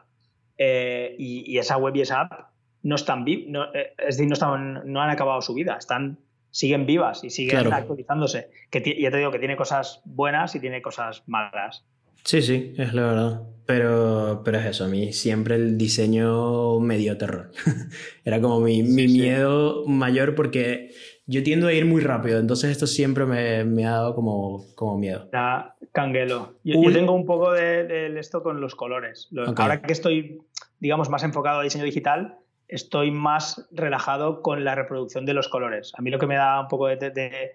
[0.59, 2.51] eh, y, y esa web y esa app
[2.83, 6.19] no están no, eh, es decir, no, están, no han acabado su vida, están
[6.51, 7.75] siguen vivas y siguen Claro.
[7.75, 8.49] actualizándose.
[8.71, 11.85] Que ya te digo que tiene cosas buenas y tiene cosas malas.
[12.25, 13.43] Sí, sí, es la verdad.
[13.67, 17.51] Pero, pero es eso, a mí siempre el diseño me dio terror.
[18.25, 19.21] Era como mi, mi Sí, sí.
[19.21, 20.91] miedo mayor porque
[21.27, 24.97] yo tiendo a ir muy rápido, entonces esto siempre me, me ha dado como, como
[24.97, 25.29] miedo.
[25.33, 26.55] Ya, canguelo.
[26.65, 29.29] Yo, yo tengo un poco de, de esto con los colores.
[29.31, 29.59] Lo- Ok.
[29.61, 30.39] Ahora que estoy,
[30.79, 32.37] digamos, más enfocado a diseño digital,
[32.69, 35.93] estoy más relajado con la reproducción de los colores.
[35.97, 36.97] A mí lo que me da un poco de...
[36.97, 37.51] de- de-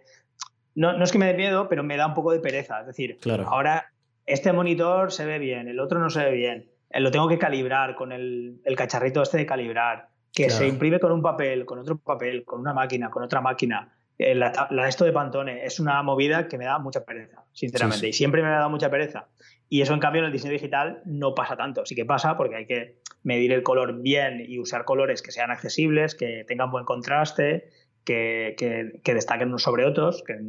[0.75, 2.81] no, no es que me dé miedo, pero me da un poco de pereza.
[2.81, 3.45] Es decir, Claro.
[3.47, 3.91] ahora
[4.25, 6.69] este monitor se ve bien, el otro no se ve bien.
[6.89, 10.09] Eh, Lo tengo que calibrar con el, el cacharrito este de calibrar,
[10.41, 10.63] que Claro.
[10.63, 13.93] se imprime con un papel, con otro papel, con una máquina, con otra máquina.
[14.17, 18.43] la, esto de Pantone es una movida que me da mucha pereza, sinceramente, y siempre
[18.43, 19.27] me ha dado mucha pereza.
[19.67, 21.85] Y eso, en cambio, en el diseño digital no pasa tanto.
[21.85, 25.49] Sí que pasa porque hay que medir el color bien y usar colores que sean
[25.49, 27.69] accesibles, que tengan buen contraste,
[28.03, 28.55] que,
[29.03, 30.39] que, destaquen unos sobre otros, que,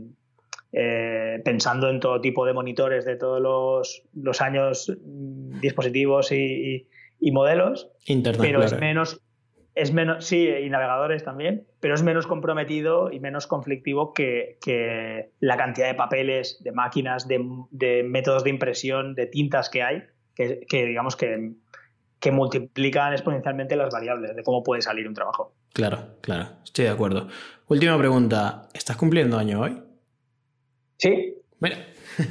[0.73, 6.89] eh, pensando en todo tipo de monitores de todos los, los años, mm, dispositivos y,
[7.21, 7.91] y, modelos.
[8.07, 9.21] Internet, pero es menos,
[9.75, 14.59] es menos, sí, y navegadores también, pero es menos comprometido y menos conflictivo que,
[15.41, 20.03] la cantidad de papeles, de máquinas, de, métodos de impresión, de tintas que hay,
[20.35, 21.53] que, digamos que,
[22.21, 25.55] que, multiplican exponencialmente las variables de cómo puede salir un trabajo.
[25.73, 27.29] Claro, claro, estoy de acuerdo.
[27.69, 29.83] Última pregunta, ¿estás cumpliendo año hoy?
[30.99, 31.35] Sí.
[31.61, 31.77] Mira.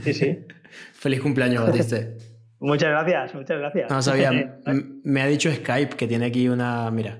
[0.04, 0.46] Sí, sí.
[0.94, 2.18] Feliz cumpleaños, Batiste.
[2.60, 3.90] muchas gracias, muchas gracias.
[3.90, 4.60] No sabía,
[5.04, 7.20] me ha dicho Skype que tiene aquí una, mira,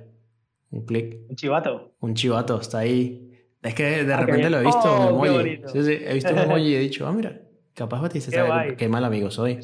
[0.72, 1.20] un clic.
[1.30, 1.96] Un chivato.
[2.00, 3.32] Un chivato, está ahí.
[3.62, 5.62] Es que de ah, repente lo he visto oh, un emoji.
[5.68, 7.42] Sí, sí, he visto un emoji y he dicho, ah, mira,
[7.74, 9.60] capaz Batista sabe qué mal amigo soy.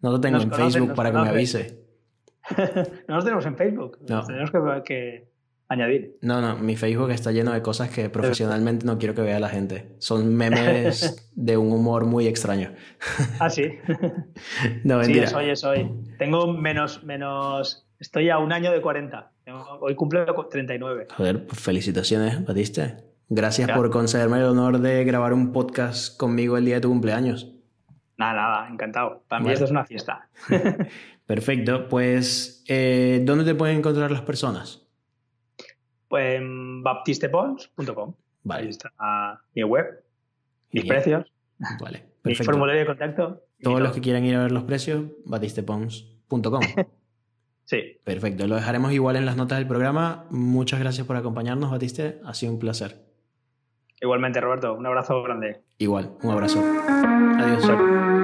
[0.00, 1.86] No lo tengo en Facebook para que me avise.
[3.08, 3.98] no nos tenemos en Facebook.
[4.08, 4.24] No.
[4.24, 4.50] tenemos
[4.84, 5.28] que,
[5.68, 6.16] añadir.
[6.22, 9.48] No, no, mi Facebook está lleno de cosas que profesionalmente no quiero que vea la
[9.48, 9.94] gente.
[9.98, 12.72] Son memes de un humor muy extraño.
[13.40, 13.78] ah, sí.
[14.84, 15.26] no, mentira.
[15.26, 15.90] Sí, soy, soy.
[16.18, 19.32] Tengo menos, menos Estoy a un año de 40.
[19.80, 21.08] Hoy cumple 39.
[21.16, 22.96] Joder, pues felicitaciones, Batiste.
[23.28, 27.52] Gracias por concederme el honor de grabar un podcast conmigo el día de tu cumpleaños.
[28.18, 29.24] Nada, nada, encantado.
[29.28, 30.28] Para mí esto es una fiesta.
[31.26, 31.88] Perfecto.
[31.88, 34.86] Pues, eh, ¿dónde te pueden encontrar las personas?
[36.08, 38.14] Pues en baptistepons.com.
[38.44, 38.62] Vale.
[38.62, 38.92] Ahí está
[39.54, 40.04] mi web,
[40.70, 41.32] mis precios.
[41.80, 42.04] Vale.
[42.26, 43.44] Mi formulario de contacto.
[43.62, 46.60] Todos los que quieran ir a ver los precios, batistepons.com.
[47.66, 48.00] Sí.
[48.04, 50.26] Perfecto, lo dejaremos igual en las notas del programa.
[50.30, 52.20] Muchas gracias por acompañarnos, Batiste.
[52.24, 53.04] Ha sido un placer.
[54.00, 54.74] Igualmente, Roberto.
[54.74, 55.62] Un abrazo grande.
[55.78, 56.62] Igual, un abrazo.
[56.62, 58.15] Adiós.